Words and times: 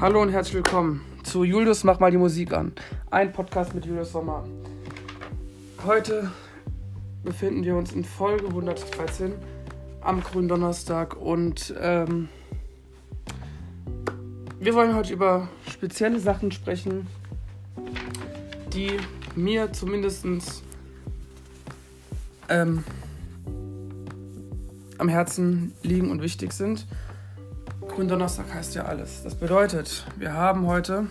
Hallo 0.00 0.22
und 0.22 0.30
herzlich 0.30 0.54
willkommen 0.54 1.00
zu 1.24 1.42
Julius 1.42 1.82
Mach 1.82 1.98
mal 1.98 2.12
die 2.12 2.18
Musik 2.18 2.52
an. 2.52 2.70
Ein 3.10 3.32
Podcast 3.32 3.74
mit 3.74 3.84
Julius 3.84 4.12
Sommer. 4.12 4.44
Heute 5.84 6.30
befinden 7.24 7.64
wir 7.64 7.74
uns 7.74 7.90
in 7.92 8.04
Folge 8.04 8.46
113 8.46 9.32
am 10.00 10.22
grünen 10.22 10.46
Donnerstag 10.46 11.16
und 11.16 11.74
ähm, 11.80 12.28
wir 14.60 14.72
wollen 14.76 14.94
heute 14.94 15.12
über 15.12 15.48
spezielle 15.68 16.20
Sachen 16.20 16.52
sprechen, 16.52 17.08
die 18.72 18.92
mir 19.34 19.72
zumindest 19.72 20.24
ähm, 22.48 22.84
am 24.98 25.08
Herzen 25.08 25.72
liegen 25.82 26.12
und 26.12 26.22
wichtig 26.22 26.52
sind. 26.52 26.86
Gründonnerstag 27.98 28.54
heißt 28.54 28.76
ja 28.76 28.84
alles. 28.84 29.24
Das 29.24 29.34
bedeutet, 29.34 30.06
wir 30.18 30.32
haben 30.32 30.68
heute 30.68 31.08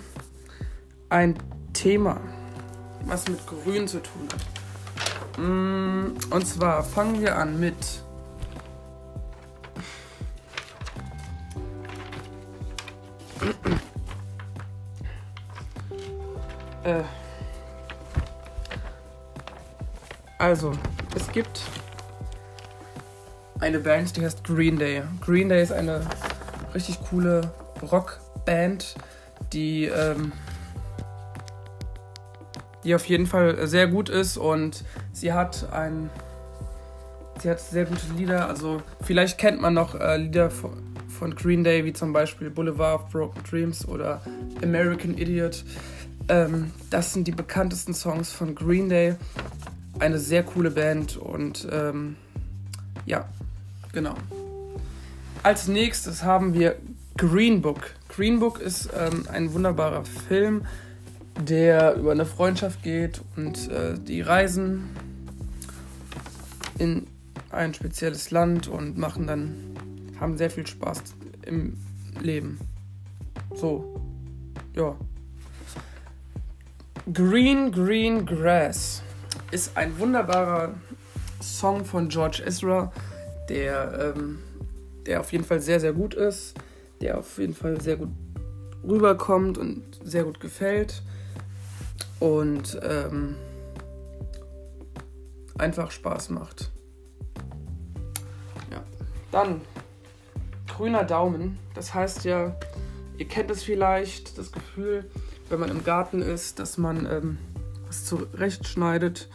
ein 1.10 1.36
Thema, 1.74 2.22
was 3.06 3.28
mit 3.28 3.46
Grün 3.46 3.90
zu 3.90 4.02
tun 4.02 4.30
hat. 4.32 4.40
Mm, 5.38 6.14
und 6.30 6.48
zwar 6.48 6.86
fangen 6.86 7.20
wir 7.20 7.36
an 7.36 7.60
mit 7.60 7.76
äh, 16.86 17.04
also, 20.38 20.72
es 21.18 21.30
gibt 21.34 21.64
eine 23.60 23.82
Band, 23.82 24.16
die 24.16 24.24
heißt 24.24 24.46
Green 24.46 24.80
Day. 24.80 25.04
Green 25.20 25.50
Day 25.50 25.62
ist 25.62 25.74
eine 25.74 26.08
richtig 26.78 27.00
coole 27.10 27.42
Rockband, 27.82 28.96
die, 29.52 29.86
ähm, 29.86 30.32
die 32.84 32.94
auf 32.94 33.06
jeden 33.06 33.26
Fall 33.26 33.68
sehr 33.68 33.88
gut 33.88 34.10
ist 34.10 34.38
und 34.38 34.84
sie 35.12 35.34
hat 35.34 35.72
ein 35.74 36.10
sie 37.42 37.50
hat 37.50 37.60
sehr 37.60 37.86
gute 37.86 38.14
Lieder. 38.16 38.48
Also 38.48 38.82
vielleicht 39.02 39.38
kennt 39.38 39.62
man 39.62 39.74
noch 39.74 40.00
äh, 40.00 40.18
Lieder 40.18 40.50
von, 40.50 40.72
von 41.08 41.36
Green 41.36 41.64
Day, 41.64 41.84
wie 41.84 41.94
zum 41.94 42.14
Beispiel 42.14 42.50
Boulevard 42.50 43.02
of 43.02 43.10
Broken 43.10 43.44
Dreams 43.44 43.88
oder 43.88 44.22
American 44.64 45.18
Idiot. 45.18 45.64
Ähm, 46.30 46.72
das 46.90 47.14
sind 47.14 47.28
die 47.28 47.32
bekanntesten 47.32 47.94
Songs 47.94 48.32
von 48.32 48.56
Green 48.56 48.90
Day. 48.90 49.16
Eine 50.00 50.20
sehr 50.20 50.44
coole 50.44 50.72
Band 50.72 51.18
und 51.18 51.68
ähm, 51.72 52.18
ja, 53.06 53.28
genau. 53.94 54.16
Als 55.44 55.68
nächstes 55.68 56.24
haben 56.24 56.54
wir 56.54 56.76
Green 57.16 57.62
Book. 57.62 57.92
Green 58.10 58.40
Book 58.40 58.60
ist 58.60 58.90
ähm, 58.98 59.26
ein 59.32 59.54
wunderbarer 59.54 60.04
Film, 60.06 60.66
der 61.40 61.96
über 61.96 62.12
eine 62.12 62.26
Freundschaft 62.26 62.84
geht 62.84 63.22
und 63.36 63.70
äh, 63.70 63.96
die 63.98 64.22
reisen 64.22 64.90
in 66.78 67.08
ein 67.50 67.74
spezielles 67.74 68.32
Land 68.32 68.68
und 68.68 68.98
machen 68.98 69.28
dann, 69.28 69.56
haben 70.20 70.38
sehr 70.38 70.50
viel 70.50 70.68
Spaß 70.68 71.04
im 71.46 71.78
Leben. 72.22 72.60
So, 73.56 74.02
ja. 74.76 74.96
Green 77.14 77.72
Green 77.72 78.26
Grass 78.26 79.02
ist 79.52 79.78
ein 79.78 79.98
wunderbarer 79.98 80.74
Song 81.42 81.86
von 81.86 82.10
George 82.10 82.44
Ezra, 82.46 82.92
der, 83.50 84.14
ähm, 84.16 84.40
der 85.08 85.22
auf 85.22 85.32
jeden 85.32 85.44
Fall 85.44 85.62
sehr, 85.62 85.80
sehr 85.80 85.94
gut 85.94 86.14
ist, 86.14 86.56
der 87.02 87.18
auf 87.18 87.38
jeden 87.40 87.54
Fall 87.54 87.80
sehr 87.82 87.98
gut 87.98 88.10
rüberkommt 88.84 89.58
und 89.58 89.84
sehr 90.04 90.24
gut 90.24 90.40
gefällt 90.40 91.02
und 92.20 92.80
ähm, 92.84 93.36
einfach 95.58 95.92
Spaß 95.92 96.30
macht. 96.30 96.72
Ja. 98.72 98.84
Dann 99.32 99.62
grüner 100.68 101.04
Daumen. 101.04 101.58
Das 101.74 101.94
heißt 101.94 102.26
ja, 102.26 102.56
ihr 103.18 103.28
kennt 103.28 103.50
es 103.50 103.64
vielleicht, 103.64 104.38
das 104.38 104.52
Gefühl, 104.52 105.10
wenn 105.50 105.60
man 105.60 105.70
im 105.70 105.84
Garten 105.84 106.22
ist, 106.22 106.60
dass 106.60 106.78
man 106.78 107.06
ähm, 107.06 107.38
was 107.88 108.06
zurechtschneidet 108.06 109.30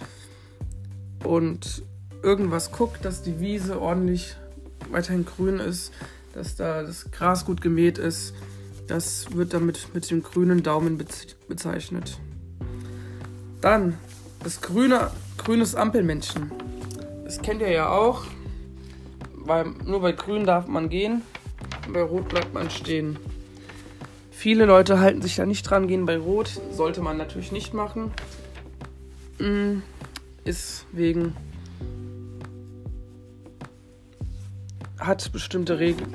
und 1.24 1.82
irgendwas 2.22 2.70
guckt, 2.70 3.04
dass 3.04 3.22
die 3.22 3.40
Wiese 3.40 3.80
ordentlich 3.80 4.36
weiterhin 4.92 5.24
grün 5.24 5.58
ist, 5.58 5.92
dass 6.34 6.56
da 6.56 6.82
das 6.82 7.10
Gras 7.10 7.44
gut 7.44 7.60
gemäht 7.60 7.98
ist. 7.98 8.34
Das 8.86 9.34
wird 9.34 9.54
damit 9.54 9.88
mit 9.94 10.10
dem 10.10 10.22
grünen 10.22 10.62
Daumen 10.62 11.02
bezeichnet. 11.48 12.18
Dann 13.60 13.98
das 14.42 14.60
grüne, 14.60 15.10
grünes 15.38 15.74
Ampelmännchen. 15.74 16.50
Das 17.24 17.40
kennt 17.40 17.62
ihr 17.62 17.70
ja 17.70 17.88
auch, 17.88 18.24
weil 19.34 19.66
nur 19.86 20.00
bei 20.00 20.12
grün 20.12 20.44
darf 20.44 20.66
man 20.66 20.88
gehen, 20.88 21.22
bei 21.92 22.02
rot 22.02 22.28
bleibt 22.28 22.52
man 22.52 22.70
stehen. 22.70 23.16
Viele 24.30 24.66
Leute 24.66 24.98
halten 24.98 25.22
sich 25.22 25.36
da 25.36 25.46
nicht 25.46 25.62
dran, 25.62 25.86
gehen 25.86 26.04
bei 26.04 26.18
rot, 26.18 26.60
sollte 26.72 27.00
man 27.00 27.16
natürlich 27.16 27.52
nicht 27.52 27.74
machen. 27.74 28.10
Mm, 29.38 29.82
ist 30.44 30.84
wegen 30.90 31.36
hat 35.06 35.32
bestimmte 35.32 35.78
Regeln, 35.78 36.14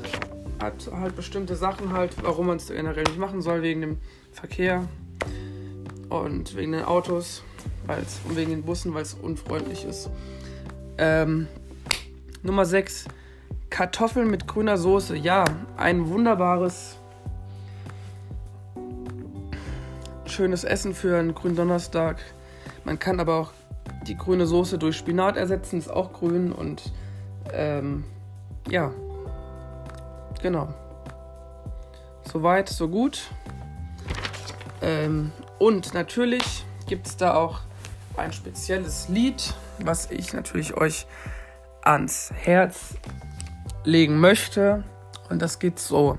hat 0.59 0.89
halt 0.91 1.15
bestimmte 1.15 1.55
Sachen 1.55 1.93
halt, 1.93 2.15
warum 2.23 2.47
man 2.47 2.57
es 2.57 2.67
generell 2.67 3.03
nicht 3.03 3.19
machen 3.19 3.41
soll, 3.41 3.61
wegen 3.61 3.81
dem 3.81 3.97
Verkehr 4.31 4.87
und 6.09 6.55
wegen 6.55 6.71
den 6.71 6.83
Autos 6.83 7.43
weil's, 7.85 8.19
und 8.27 8.35
wegen 8.35 8.51
den 8.51 8.63
Bussen, 8.63 8.93
weil 8.93 9.01
es 9.01 9.13
unfreundlich 9.13 9.85
ist. 9.85 10.09
Ähm, 10.97 11.47
Nummer 12.43 12.65
6. 12.65 13.05
Kartoffeln 13.69 14.29
mit 14.29 14.47
grüner 14.47 14.77
Soße. 14.77 15.15
Ja, 15.17 15.43
ein 15.75 16.07
wunderbares, 16.07 16.97
schönes 20.25 20.63
Essen 20.63 20.93
für 20.93 21.17
einen 21.17 21.35
grünen 21.35 21.55
Donnerstag. 21.55 22.17
Man 22.85 22.99
kann 22.99 23.19
aber 23.19 23.35
auch 23.35 23.51
die 24.07 24.15
grüne 24.15 24.45
Soße 24.45 24.77
durch 24.77 24.95
Spinat 24.95 25.35
ersetzen, 25.35 25.79
ist 25.79 25.89
auch 25.89 26.13
grün 26.13 26.51
und 26.51 26.93
ähm, 27.53 28.05
ja, 28.69 28.91
genau. 30.41 30.73
Soweit, 32.31 32.69
so 32.69 32.87
gut. 32.89 33.29
Ähm, 34.81 35.31
und 35.59 35.93
natürlich 35.93 36.65
gibt 36.85 37.07
es 37.07 37.17
da 37.17 37.35
auch 37.35 37.61
ein 38.17 38.33
spezielles 38.33 39.09
Lied, 39.09 39.53
was 39.79 40.11
ich 40.11 40.33
natürlich 40.33 40.75
euch 40.75 41.07
ans 41.81 42.31
Herz 42.35 42.95
legen 43.83 44.19
möchte. 44.19 44.83
Und 45.29 45.41
das 45.41 45.59
geht 45.59 45.79
so. 45.79 46.17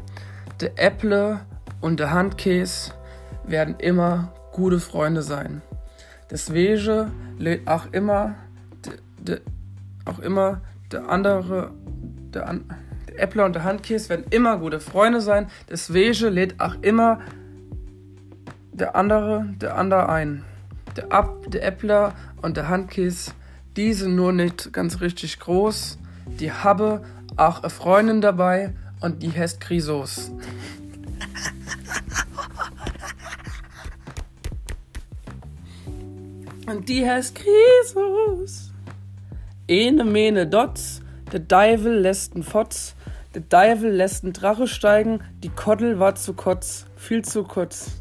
Der 0.61 0.79
Äpple 0.79 1.41
und 1.81 2.01
der 2.01 2.11
Handkäse 2.11 2.93
werden 3.45 3.77
immer 3.79 4.33
gute 4.53 4.81
Freunde 4.81 5.23
sein. 5.23 5.63
Das 6.29 6.53
Wege 6.53 7.11
lädt 7.39 7.69
auch 7.69 7.87
immer, 7.93 8.35
de, 8.85 8.95
de, 9.19 9.41
auch 10.05 10.19
immer 10.19 10.61
der 10.91 11.09
andere 11.09 11.71
der, 12.35 12.49
An 12.49 12.65
der 13.09 13.23
Äppler 13.23 13.45
und 13.45 13.55
der 13.55 13.65
Handkäse 13.65 14.09
werden 14.11 14.27
immer 14.31 14.59
gute 14.59 14.81
Freunde 14.81 15.21
sein. 15.21 15.49
Das 15.67 15.93
Wege 15.93 16.29
lädt 16.29 16.61
auch 16.61 16.77
immer 16.83 17.21
der 18.73 18.95
andere, 18.97 19.47
der 19.61 19.77
andere 19.77 20.09
ein. 20.09 20.45
Der, 20.97 21.13
Ab, 21.13 21.45
der 21.49 21.65
Äppler 21.65 22.15
und 22.43 22.57
der 22.57 22.69
Handkäse, 22.69 23.33
die 23.77 23.93
sind 23.93 24.15
nur 24.15 24.33
nicht 24.33 24.73
ganz 24.73 25.01
richtig 25.01 25.39
groß. 25.41 25.99
Die 26.41 26.53
habe 26.53 27.03
auch 27.37 27.63
eine 27.63 27.71
Freundin 27.71 28.21
dabei 28.21 28.75
und 29.01 29.23
die 29.23 29.33
heißt 29.33 29.61
Krisos. 29.61 30.31
und 36.69 36.89
die 36.89 37.09
heißt 37.09 37.35
Krisos. 37.35 38.71
Ene 39.67 40.05
mene 40.05 40.47
dots 40.47 40.98
der 41.33 41.41
Deivel 41.41 41.99
lässt 42.01 42.35
n 42.35 42.43
Fotz, 42.43 42.95
der 43.35 43.43
Deivel 43.43 43.91
lässt 43.91 44.25
n 44.25 44.33
Drache 44.33 44.67
steigen, 44.67 45.23
die 45.43 45.51
Koddel 45.51 45.99
war 45.99 46.15
zu 46.15 46.35
kotz, 46.35 46.87
viel 46.97 47.25
zu 47.25 47.45
kurz. 47.45 47.93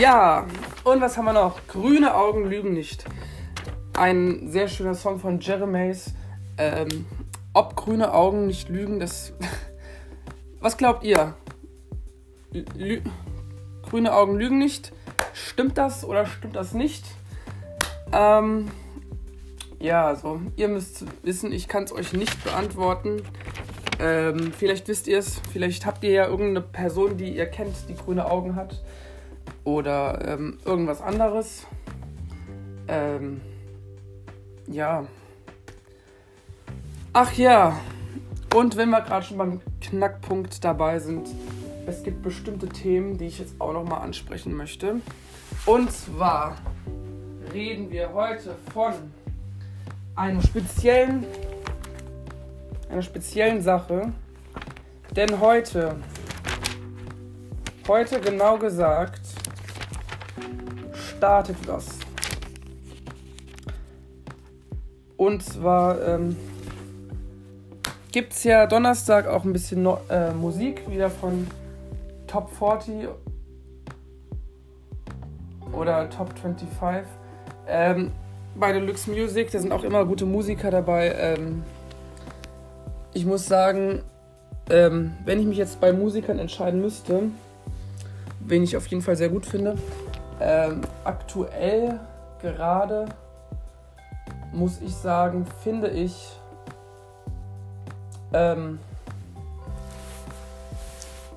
ja, 0.00 0.46
und 0.84 1.00
was 1.00 1.16
haben 1.16 1.24
wir 1.24 1.32
noch? 1.32 1.66
Grüne 1.66 2.14
Augen 2.14 2.48
lügen 2.48 2.72
nicht. 2.72 3.04
Ein 3.94 4.48
sehr 4.50 4.68
schöner 4.68 4.94
Song 4.94 5.18
von 5.18 5.40
Jeremys. 5.40 6.12
Ähm, 6.56 7.06
ob 7.52 7.74
grüne 7.74 8.12
Augen 8.12 8.46
nicht 8.46 8.68
lügen, 8.68 9.00
das. 9.00 9.32
was 10.60 10.76
glaubt 10.76 11.04
ihr? 11.04 11.34
Lü 12.52 13.00
grüne 13.82 14.14
Augen 14.14 14.36
lügen 14.36 14.58
nicht. 14.58 14.92
Stimmt 15.32 15.78
das 15.78 16.04
oder 16.04 16.26
stimmt 16.26 16.56
das 16.56 16.72
nicht? 16.72 17.04
Ähm, 18.12 18.70
ja, 19.80 20.06
also 20.06 20.40
ihr 20.56 20.68
müsst 20.68 21.04
wissen, 21.22 21.52
ich 21.52 21.68
kann 21.68 21.84
es 21.84 21.92
euch 21.92 22.12
nicht 22.12 22.42
beantworten. 22.44 23.22
Ähm, 24.00 24.52
vielleicht 24.56 24.88
wisst 24.88 25.08
ihr 25.08 25.18
es, 25.18 25.40
vielleicht 25.52 25.86
habt 25.86 26.04
ihr 26.04 26.10
ja 26.10 26.26
irgendeine 26.26 26.60
Person, 26.60 27.16
die 27.16 27.36
ihr 27.36 27.46
kennt, 27.46 27.74
die 27.88 27.94
grüne 27.94 28.30
Augen 28.30 28.56
hat. 28.56 28.82
Oder 29.64 30.26
ähm, 30.26 30.58
irgendwas 30.64 31.00
anderes. 31.00 31.66
Ähm, 32.86 33.40
ja. 34.66 35.06
Ach 37.12 37.32
ja. 37.34 37.78
Und 38.54 38.76
wenn 38.76 38.90
wir 38.90 39.00
gerade 39.02 39.26
schon 39.26 39.38
beim 39.38 39.60
Knackpunkt 39.80 40.64
dabei 40.64 40.98
sind, 40.98 41.28
es 41.86 42.02
gibt 42.02 42.22
bestimmte 42.22 42.68
Themen, 42.68 43.18
die 43.18 43.26
ich 43.26 43.38
jetzt 43.38 43.60
auch 43.60 43.72
nochmal 43.72 44.02
ansprechen 44.02 44.54
möchte. 44.54 45.00
Und 45.66 45.90
zwar 45.92 46.56
reden 47.52 47.90
wir 47.90 48.12
heute 48.12 48.56
von 48.72 48.92
einem 50.18 50.42
speziellen, 50.42 51.24
einer 52.90 53.02
speziellen 53.02 53.62
Sache. 53.62 54.12
Denn 55.14 55.40
heute, 55.40 55.96
heute 57.86 58.20
genau 58.20 58.58
gesagt, 58.58 59.20
startet 61.16 61.56
das. 61.66 61.86
Und 65.16 65.42
zwar 65.42 66.00
ähm, 66.06 66.36
gibt 68.12 68.32
es 68.32 68.44
ja 68.44 68.66
Donnerstag 68.66 69.26
auch 69.26 69.44
ein 69.44 69.52
bisschen 69.52 69.82
no 69.82 70.00
äh, 70.08 70.32
Musik 70.32 70.88
wieder 70.88 71.10
von 71.10 71.46
Top 72.26 72.50
40 72.50 73.08
oder 75.72 76.08
Top 76.10 76.38
25. 76.38 77.04
Ähm, 77.66 78.12
bei 78.58 78.72
Deluxe 78.72 79.10
Music, 79.10 79.50
da 79.50 79.58
sind 79.58 79.72
auch 79.72 79.84
immer 79.84 80.04
gute 80.04 80.26
Musiker 80.26 80.70
dabei. 80.70 81.14
Ähm, 81.16 81.62
ich 83.14 83.24
muss 83.24 83.46
sagen, 83.46 84.02
ähm, 84.70 85.12
wenn 85.24 85.40
ich 85.40 85.46
mich 85.46 85.58
jetzt 85.58 85.80
bei 85.80 85.92
Musikern 85.92 86.38
entscheiden 86.38 86.80
müsste, 86.80 87.22
wen 88.40 88.62
ich 88.62 88.76
auf 88.76 88.86
jeden 88.88 89.02
Fall 89.02 89.16
sehr 89.16 89.28
gut 89.28 89.46
finde, 89.46 89.76
ähm, 90.40 90.82
aktuell 91.04 92.00
gerade 92.42 93.06
muss 94.52 94.80
ich 94.80 94.94
sagen, 94.94 95.46
finde 95.62 95.88
ich 95.88 96.32
ähm, 98.32 98.78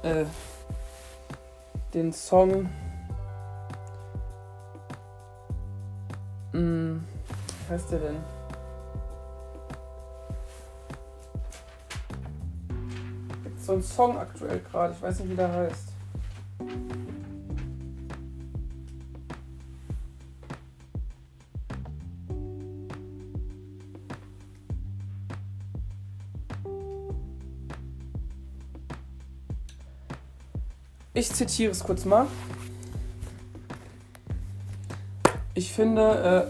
äh, 0.04 0.26
den 1.94 2.14
Song 2.14 2.70
mh, 6.54 7.00
heißt 7.72 7.92
der 7.92 8.00
denn? 8.00 8.18
Gibt 13.44 13.62
so 13.62 13.74
einen 13.74 13.84
Song 13.84 14.18
aktuell 14.18 14.60
gerade, 14.60 14.94
ich 14.94 15.02
weiß 15.02 15.20
nicht 15.22 15.32
wie 15.32 15.36
der 15.36 15.52
heißt. 15.52 15.88
Ich 31.14 31.32
zitiere 31.32 31.72
es 31.72 31.84
kurz 31.84 32.04
mal. 32.04 32.26
Ich 35.72 35.76
finde 35.76 36.02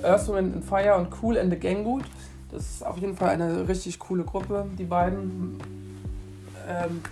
äh, 0.03 0.07
Earth, 0.07 0.33
Wind 0.33 0.65
Fire 0.65 0.95
und 0.95 1.09
Cool 1.21 1.37
and 1.37 1.53
the 1.53 1.59
Gang 1.59 1.83
gut. 1.83 2.03
Das 2.51 2.63
ist 2.63 2.83
auf 2.83 2.97
jeden 2.97 3.15
Fall 3.15 3.29
eine 3.29 3.67
richtig 3.67 3.99
coole 3.99 4.23
Gruppe, 4.23 4.65
die 4.79 4.83
beiden. 4.83 5.59
Ähm, 6.67 7.03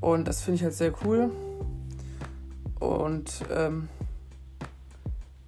und 0.00 0.28
das 0.28 0.42
finde 0.42 0.58
ich 0.58 0.62
halt 0.62 0.74
sehr 0.74 0.92
cool. 1.04 1.32
Und 2.78 3.32
ähm, 3.52 3.88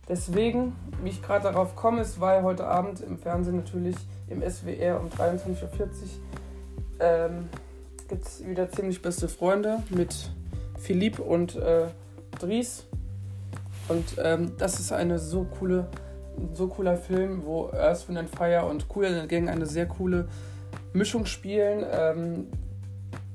deswegen, 0.08 0.74
wie 1.04 1.10
ich 1.10 1.22
gerade 1.22 1.44
darauf 1.44 1.76
komme, 1.76 2.00
ist, 2.00 2.18
weil 2.20 2.42
heute 2.42 2.66
Abend 2.66 3.00
im 3.00 3.16
Fernsehen 3.16 3.54
natürlich 3.54 3.94
im 4.28 4.42
SWR 4.42 4.98
um 4.98 5.06
23.40 5.06 5.52
Uhr 5.52 5.68
ähm, 6.98 7.48
gibt 8.08 8.26
es 8.26 8.44
wieder 8.44 8.72
ziemlich 8.72 9.00
beste 9.00 9.28
Freunde 9.28 9.84
mit 9.90 10.32
Philipp 10.80 11.20
und 11.20 11.54
äh, 11.54 11.86
Dries. 12.40 12.86
Und 13.88 14.16
ähm, 14.18 14.52
das 14.58 14.80
ist 14.80 14.92
eine 14.92 15.18
so 15.18 15.44
coole, 15.44 15.86
so 16.54 16.68
cooler 16.68 16.96
Film, 16.96 17.42
wo 17.44 17.70
Earth, 17.72 18.08
Wind 18.08 18.18
and 18.18 18.30
Fire 18.30 18.64
und 18.66 18.86
Cool 18.94 19.26
Gang 19.26 19.48
eine 19.48 19.66
sehr 19.66 19.86
coole 19.86 20.28
Mischung 20.92 21.26
spielen. 21.26 21.84
Ähm, 21.90 22.46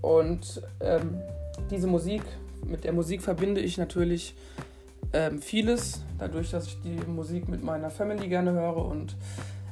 und 0.02 0.62
ähm, 0.80 1.22
diese 1.70 1.88
Musik, 1.88 2.24
mit 2.66 2.84
der 2.84 2.94
Musik 2.94 3.22
verbinde 3.22 3.62
ich 3.62 3.78
natürlich 3.78 4.36
ähm, 5.14 5.42
vieles, 5.42 6.02
dadurch, 6.18 6.52
dass 6.52 6.68
ich 6.68 6.82
die 6.82 6.98
Musik 7.08 7.50
mit 7.50 7.64
meiner 7.64 7.90
Family 7.90 8.28
gerne 8.28 8.54
höre 8.54 8.86
und 8.86 9.16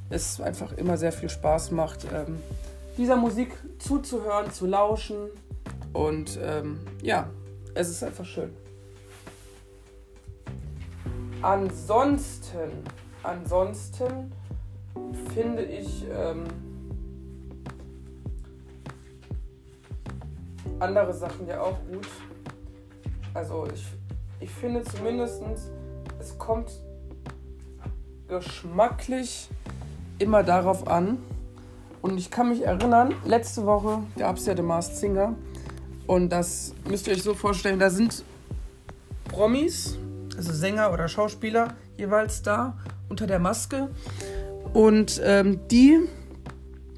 es 0.09 0.39
einfach 0.41 0.73
immer 0.73 0.97
sehr 0.97 1.11
viel 1.11 1.29
Spaß 1.29 1.71
macht, 1.71 2.05
ähm, 2.13 2.37
dieser 2.97 3.15
Musik 3.15 3.51
zuzuhören, 3.79 4.51
zu 4.51 4.65
lauschen. 4.65 5.29
Und 5.93 6.39
ähm, 6.41 6.79
ja, 7.01 7.29
es 7.73 7.89
ist 7.89 8.03
einfach 8.03 8.25
schön. 8.25 8.49
Ansonsten, 11.47 12.83
ansonsten 13.23 14.33
finde 15.33 15.63
ich 15.63 16.05
ähm, 16.11 16.43
andere 20.81 21.13
Sachen 21.13 21.47
ja 21.47 21.61
auch 21.61 21.77
gut. 21.89 22.05
Also 23.33 23.65
ich, 23.73 23.85
ich 24.41 24.49
finde 24.49 24.83
zumindest, 24.83 25.41
es 26.19 26.37
kommt 26.37 26.69
geschmacklich 28.27 29.47
immer 30.19 30.43
darauf 30.43 30.85
an. 30.85 31.17
Und 32.01 32.17
ich 32.17 32.29
kann 32.29 32.49
mich 32.49 32.63
erinnern, 32.63 33.15
letzte 33.23 33.65
Woche 33.65 34.03
gab 34.17 34.35
es 34.35 34.47
ja 34.47 34.53
The 34.53 34.63
Masked 34.63 34.97
Singer. 34.97 35.33
Und 36.07 36.27
das 36.27 36.75
müsst 36.89 37.07
ihr 37.07 37.13
euch 37.13 37.23
so 37.23 37.33
vorstellen, 37.33 37.79
da 37.79 37.89
sind 37.89 38.25
Promis, 39.29 39.97
also 40.37 40.53
Sänger 40.53 40.93
oder 40.93 41.07
Schauspieler 41.07 41.73
jeweils 41.97 42.41
da 42.43 42.77
unter 43.09 43.27
der 43.27 43.39
Maske. 43.39 43.89
Und 44.73 45.21
ähm, 45.23 45.59
die, 45.69 45.99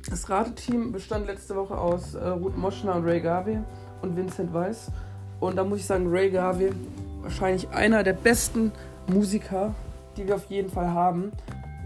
das 0.09 0.30
Rateteam 0.30 0.91
bestand 0.91 1.27
letzte 1.27 1.55
Woche 1.55 1.77
aus 1.77 2.15
äh, 2.15 2.27
Ruth 2.27 2.58
Moschner 2.58 2.96
und 2.96 3.05
Ray 3.05 3.22
Garvey 3.22 3.60
und 4.01 4.15
Vincent 4.15 4.53
Weiss. 4.53 4.91
Und 5.39 5.55
da 5.55 5.63
muss 5.63 5.79
ich 5.79 5.86
sagen, 5.86 6.08
Ray 6.10 6.29
Garvey, 6.29 6.72
wahrscheinlich 7.22 7.69
einer 7.69 8.03
der 8.03 8.13
besten 8.13 8.72
Musiker, 9.08 9.74
die 10.17 10.27
wir 10.27 10.36
auf 10.36 10.46
jeden 10.50 10.69
Fall 10.69 10.89
haben 10.89 11.31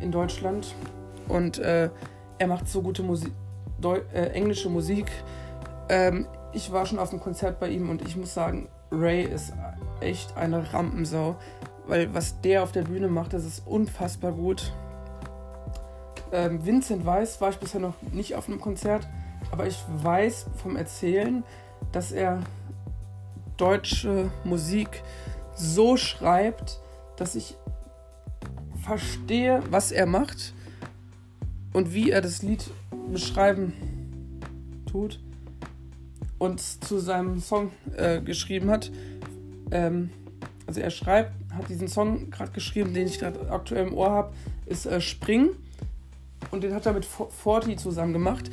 in 0.01 0.11
Deutschland. 0.11 0.73
Und 1.27 1.59
äh, 1.59 1.89
er 2.39 2.47
macht 2.47 2.67
so 2.67 2.81
gute 2.81 3.03
Musik, 3.03 3.31
äh, 3.83 4.27
englische 4.29 4.69
Musik. 4.69 5.05
Ähm, 5.89 6.25
ich 6.53 6.71
war 6.71 6.85
schon 6.85 6.99
auf 6.99 7.09
dem 7.09 7.19
Konzert 7.19 7.59
bei 7.59 7.69
ihm 7.69 7.89
und 7.89 8.01
ich 8.01 8.15
muss 8.15 8.33
sagen, 8.33 8.69
Ray 8.91 9.23
ist 9.23 9.53
echt 10.03 10.37
eine 10.37 10.73
Rampensau. 10.73 11.35
Weil 11.85 12.13
was 12.13 12.39
der 12.41 12.63
auf 12.63 12.71
der 12.71 12.83
Bühne 12.83 13.07
macht, 13.07 13.33
das 13.33 13.43
ist 13.43 13.65
unfassbar 13.65 14.31
gut. 14.31 14.71
Ähm, 16.31 16.65
Vincent 16.65 17.05
Weiss 17.05 17.41
war 17.41 17.49
ich 17.49 17.57
bisher 17.57 17.79
noch 17.79 17.95
nicht 18.11 18.35
auf 18.35 18.47
einem 18.47 18.61
Konzert, 18.61 19.07
aber 19.51 19.67
ich 19.67 19.83
weiß 20.01 20.47
vom 20.61 20.75
Erzählen, 20.75 21.43
dass 21.91 22.11
er 22.11 22.39
deutsche 23.57 24.31
Musik 24.43 25.03
so 25.55 25.97
schreibt, 25.97 26.79
dass 27.17 27.35
ich 27.35 27.55
verstehe, 28.81 29.61
was 29.69 29.91
er 29.91 30.05
macht 30.05 30.53
und 31.73 31.93
wie 31.93 32.11
er 32.11 32.21
das 32.21 32.41
Lied 32.41 32.69
beschreiben 33.11 33.73
tut 34.89 35.19
und 36.39 36.59
zu 36.59 36.99
seinem 36.99 37.39
Song 37.39 37.71
äh, 37.95 38.21
geschrieben 38.21 38.69
hat. 38.69 38.91
Ähm, 39.73 40.11
also 40.65 40.79
er 40.79 40.91
schreibt, 40.91 41.33
hat 41.53 41.67
diesen 41.67 41.87
Song 41.87 42.29
gerade 42.29 42.51
geschrieben, 42.51 42.93
den 42.93 43.07
ich 43.07 43.19
gerade 43.19 43.51
aktuell 43.51 43.87
im 43.87 43.93
Ohr 43.93 44.11
habe, 44.11 44.33
ist 44.65 44.85
äh, 44.85 45.01
Spring. 45.01 45.49
Und 46.51 46.63
den 46.63 46.73
hat 46.73 46.85
er 46.85 46.93
mit 46.93 47.05
Forti 47.05 47.75
zusammen 47.75 48.13
gemacht. 48.13 48.49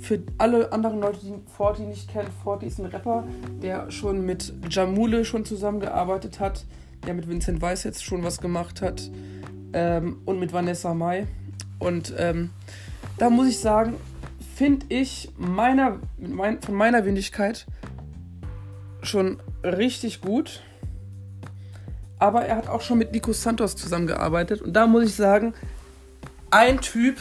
Für 0.00 0.20
alle 0.38 0.72
anderen 0.72 1.00
Leute, 1.00 1.20
die 1.22 1.32
Forti 1.56 1.82
nicht 1.82 2.10
kennen, 2.10 2.28
Forti 2.42 2.66
ist 2.66 2.78
ein 2.78 2.86
Rapper, 2.86 3.24
der 3.62 3.90
schon 3.90 4.26
mit 4.26 4.52
Jamule 4.68 5.24
schon 5.24 5.44
zusammengearbeitet 5.44 6.40
hat, 6.40 6.64
der 7.06 7.14
mit 7.14 7.28
Vincent 7.28 7.62
Weiss 7.62 7.84
jetzt 7.84 8.04
schon 8.04 8.22
was 8.24 8.40
gemacht 8.40 8.82
hat 8.82 9.10
ähm, 9.72 10.18
und 10.24 10.40
mit 10.40 10.52
Vanessa 10.52 10.94
Mai. 10.94 11.26
Und 11.78 12.14
ähm, 12.18 12.50
da 13.18 13.30
muss 13.30 13.48
ich 13.48 13.58
sagen, 13.58 13.94
finde 14.54 14.86
ich 14.88 15.30
meiner, 15.36 16.00
mein, 16.18 16.60
von 16.60 16.74
meiner 16.74 17.04
Windigkeit 17.04 17.66
schon 19.02 19.38
richtig 19.64 20.20
gut. 20.20 20.60
Aber 22.18 22.44
er 22.44 22.56
hat 22.56 22.68
auch 22.68 22.80
schon 22.80 22.98
mit 22.98 23.12
Nico 23.12 23.32
Santos 23.32 23.76
zusammengearbeitet. 23.76 24.62
Und 24.62 24.72
da 24.74 24.86
muss 24.86 25.04
ich 25.04 25.14
sagen, 25.14 25.54
ein 26.50 26.80
Typ, 26.80 27.18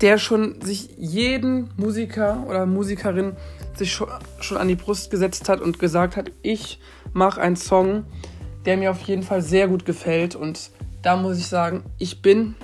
der 0.00 0.18
schon 0.18 0.60
sich 0.60 0.90
jeden 0.98 1.70
Musiker 1.76 2.44
oder 2.48 2.66
Musikerin 2.66 3.36
sich 3.76 3.92
schon, 3.92 4.56
an 4.56 4.68
die 4.68 4.74
Brust 4.74 5.10
gesetzt 5.10 5.48
hat 5.48 5.60
und 5.60 5.78
gesagt 5.78 6.16
hat, 6.16 6.30
ich 6.42 6.78
mache 7.12 7.40
einen 7.40 7.56
Song, 7.56 8.04
der 8.66 8.76
mir 8.76 8.90
auf 8.90 9.00
jeden 9.02 9.22
Fall 9.22 9.42
sehr 9.42 9.68
gut 9.68 9.84
gefällt. 9.84 10.36
Und 10.36 10.70
da 11.00 11.16
muss 11.16 11.38
ich 11.38 11.46
sagen, 11.46 11.84
ich 11.98 12.20
bin 12.20 12.54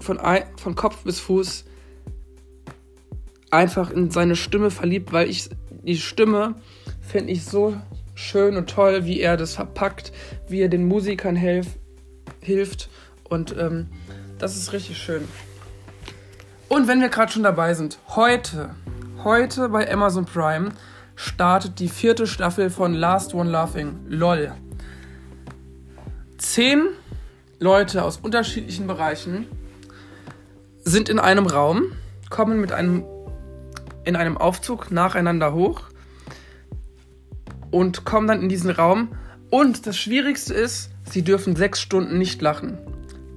von, 0.00 0.18
von 0.56 0.74
Kopf 0.74 1.04
bis 1.04 1.20
Fuß 1.20 1.64
einfach 3.50 3.90
in 3.90 4.10
seine 4.10 4.36
Stimme 4.36 4.70
verliebt, 4.70 5.12
weil 5.12 5.30
ich 5.30 5.48
die 5.82 5.96
Stimme 5.96 6.54
finde 7.00 7.32
ich 7.32 7.44
so 7.44 7.76
schön 8.14 8.56
und 8.56 8.68
toll, 8.68 9.04
wie 9.04 9.20
er 9.20 9.36
das 9.36 9.54
verpackt, 9.54 10.12
wie 10.48 10.60
er 10.60 10.68
den 10.68 10.86
Musikern 10.86 11.36
helf, 11.36 11.66
hilft. 12.40 12.88
Und 13.28 13.56
ähm, 13.56 13.88
das 14.38 14.56
ist 14.56 14.72
richtig 14.72 14.98
schön. 14.98 15.26
Und 16.68 16.88
wenn 16.88 17.00
wir 17.00 17.08
gerade 17.08 17.32
schon 17.32 17.42
dabei 17.42 17.74
sind, 17.74 17.98
heute, 18.08 18.74
heute 19.24 19.68
bei 19.68 19.90
Amazon 19.90 20.26
Prime 20.26 20.70
startet 21.14 21.80
die 21.80 21.88
vierte 21.88 22.26
Staffel 22.26 22.70
von 22.70 22.92
Last 22.94 23.34
One 23.34 23.50
Laughing. 23.50 24.00
LOL. 24.08 24.52
Zehn 26.36 26.88
Leute 27.58 28.04
aus 28.04 28.18
unterschiedlichen 28.18 28.86
Bereichen 28.86 29.46
sind 30.84 31.08
in 31.08 31.18
einem 31.18 31.46
Raum, 31.46 31.92
kommen 32.30 32.60
mit 32.60 32.72
einem 32.72 33.04
in 34.08 34.16
einem 34.16 34.38
Aufzug 34.38 34.90
nacheinander 34.90 35.52
hoch 35.52 35.82
und 37.70 38.06
kommen 38.06 38.26
dann 38.26 38.40
in 38.40 38.48
diesen 38.48 38.70
Raum. 38.70 39.10
Und 39.50 39.86
das 39.86 39.98
Schwierigste 39.98 40.54
ist, 40.54 40.90
sie 41.04 41.22
dürfen 41.22 41.54
sechs 41.56 41.82
Stunden 41.82 42.16
nicht 42.16 42.40
lachen. 42.40 42.78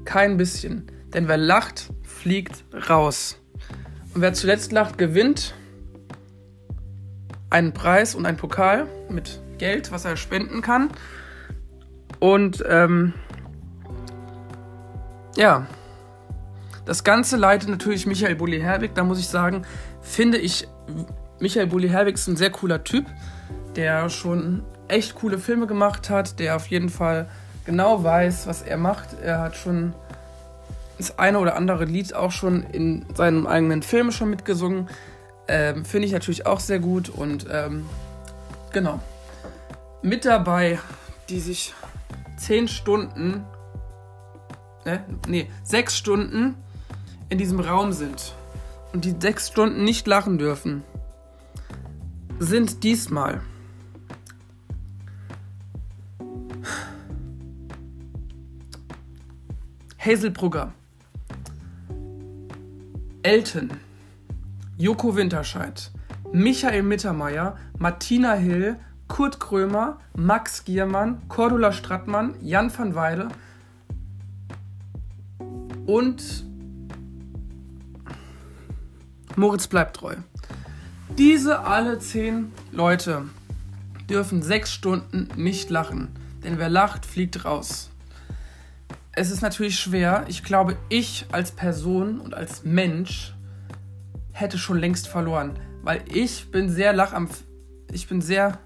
Kein 0.06 0.38
bisschen. 0.38 0.90
Denn 1.14 1.28
wer 1.28 1.36
lacht, 1.36 1.90
fliegt 2.04 2.64
raus. 2.90 3.38
Und 4.14 4.22
wer 4.22 4.34
zuletzt 4.34 4.72
lacht, 4.72 4.98
gewinnt 4.98 5.54
einen 7.50 7.74
Preis 7.74 8.16
und 8.16 8.26
einen 8.26 8.38
Pokal 8.38 8.88
mit 9.10 9.42
Geld, 9.58 9.92
was 9.92 10.06
er 10.06 10.16
spenden 10.16 10.62
kann. 10.62 10.90
Und 12.20 12.64
ähm, 12.66 13.14
ja, 15.36 15.68
das 16.86 17.04
Ganze 17.04 17.36
leitet 17.36 17.68
natürlich 17.68 18.08
Michael 18.08 18.36
Bulli-Herwig. 18.36 18.96
Da 18.96 19.04
muss 19.04 19.20
ich 19.20 19.28
sagen, 19.28 19.64
finde 20.02 20.38
ich, 20.38 20.68
Michael 21.40 21.68
Bulli-Herwig 21.68 22.16
ist 22.16 22.28
ein 22.28 22.36
sehr 22.36 22.52
cooler 22.52 22.84
Typ, 22.84 23.06
der 23.76 24.10
schon 24.10 24.64
echt 24.88 25.16
coole 25.16 25.38
Filme 25.38 25.68
gemacht 25.68 26.10
hat, 26.10 26.40
der 26.40 26.56
auf 26.56 26.68
jeden 26.68 26.90
Fall 26.90 27.30
genau 27.66 28.04
weiß, 28.04 28.48
was 28.48 28.62
er 28.62 28.78
macht. 28.78 29.20
Er 29.22 29.40
hat 29.40 29.56
schon 29.56 29.94
das 30.98 31.18
eine 31.18 31.40
oder 31.40 31.56
andere 31.56 31.86
Lied 31.86 32.14
auch 32.14 32.32
schon 32.32 32.64
in 32.64 33.06
seinem 33.16 33.48
eigenen 33.48 33.82
Film 33.82 34.12
schon 34.12 34.30
mitgesungen. 34.30 34.90
Ähm, 35.48 35.86
Finde 35.86 36.08
ich 36.08 36.14
natürlich 36.14 36.46
auch 36.46 36.60
sehr 36.60 36.80
gut 36.80 37.10
und 37.10 37.48
ähm, 37.52 37.86
genau. 38.72 39.00
Mit 40.02 40.26
dabei, 40.26 40.80
die 41.30 41.40
sich 41.40 41.74
zehn 42.38 42.68
Stunden, 42.68 43.46
äh, 44.86 45.00
nee, 45.28 45.50
sechs 45.64 45.98
Stunden 45.98 46.56
in 47.30 47.38
diesem 47.38 47.60
Raum 47.60 47.94
sind 47.94 48.36
die 48.94 49.16
sechs 49.20 49.48
Stunden 49.48 49.84
nicht 49.84 50.08
lachen 50.08 50.38
dürfen, 50.38 50.84
sind 52.40 52.84
diesmal 52.84 53.42
Hazel 59.98 60.32
Brugger, 60.32 60.74
Elton, 63.22 63.70
Joko 64.78 65.16
Winterscheid, 65.16 65.92
Michael 66.34 66.82
Mittermeier, 66.82 67.58
Martina 67.78 68.34
Hill, 68.34 68.78
Kurt 69.08 69.40
Krömer, 69.40 70.00
Max 70.18 70.66
Giermann, 70.66 71.22
Cordula 71.28 71.72
Strattmann, 71.72 72.34
Jan 72.42 72.76
van 72.76 72.96
Weide 72.96 73.28
und 75.86 76.46
Moritz 79.36 79.68
bleibt 79.68 79.98
treu. 79.98 80.16
Diese 81.18 81.62
alle 81.62 82.00
zehn 82.00 82.52
Leute 82.72 83.26
dürfen 84.10 84.42
sechs 84.42 84.74
Stunden 84.74 85.28
nicht 85.36 85.70
lachen, 85.70 86.10
denn 86.44 86.58
wer 86.58 86.70
lacht, 86.70 87.06
fliegt 87.06 87.46
raus 87.46 87.92
es 89.14 89.30
ist 89.30 89.42
natürlich 89.42 89.80
schwer. 89.80 90.26
Ich 90.28 90.44
glaube, 90.44 90.78
ich 90.90 91.26
als 91.32 91.52
Person 91.52 92.20
und 92.20 92.34
als 92.34 92.64
Mensch 92.64 93.34
hätte 94.32 94.58
schon 94.58 94.80
längst 94.80 95.08
verloren, 95.08 95.60
weil 95.84 96.02
ich 96.14 96.52
bin 96.52 96.70
sehr 96.70 96.94
lachanfällig. 96.94 97.46
Ich 97.94 98.08
bin 98.08 98.22
sehr, 98.22 98.58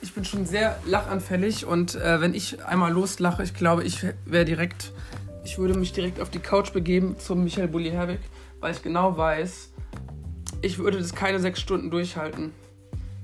ich 0.00 0.14
bin 0.14 0.24
schon 0.24 0.46
sehr 0.46 0.78
lachanfällig 0.86 1.66
und 1.66 1.96
äh, 1.96 2.20
wenn 2.20 2.34
ich 2.34 2.64
einmal 2.64 2.92
loslache, 2.92 3.42
ich 3.42 3.52
glaube, 3.52 3.82
ich 3.82 4.06
wäre 4.24 4.44
direkt, 4.44 4.92
ich 5.44 5.58
würde 5.58 5.76
mich 5.76 5.92
direkt 5.92 6.20
auf 6.20 6.30
die 6.30 6.38
Couch 6.38 6.72
begeben 6.72 7.16
zum 7.18 7.42
Michael 7.42 7.66
Bulli 7.66 7.90
Herwig, 7.90 8.20
weil 8.60 8.72
ich 8.72 8.82
genau 8.82 9.16
weiß, 9.16 9.72
ich 10.64 10.78
würde 10.78 10.98
das 10.98 11.14
keine 11.14 11.40
sechs 11.40 11.60
Stunden 11.60 11.90
durchhalten. 11.90 12.52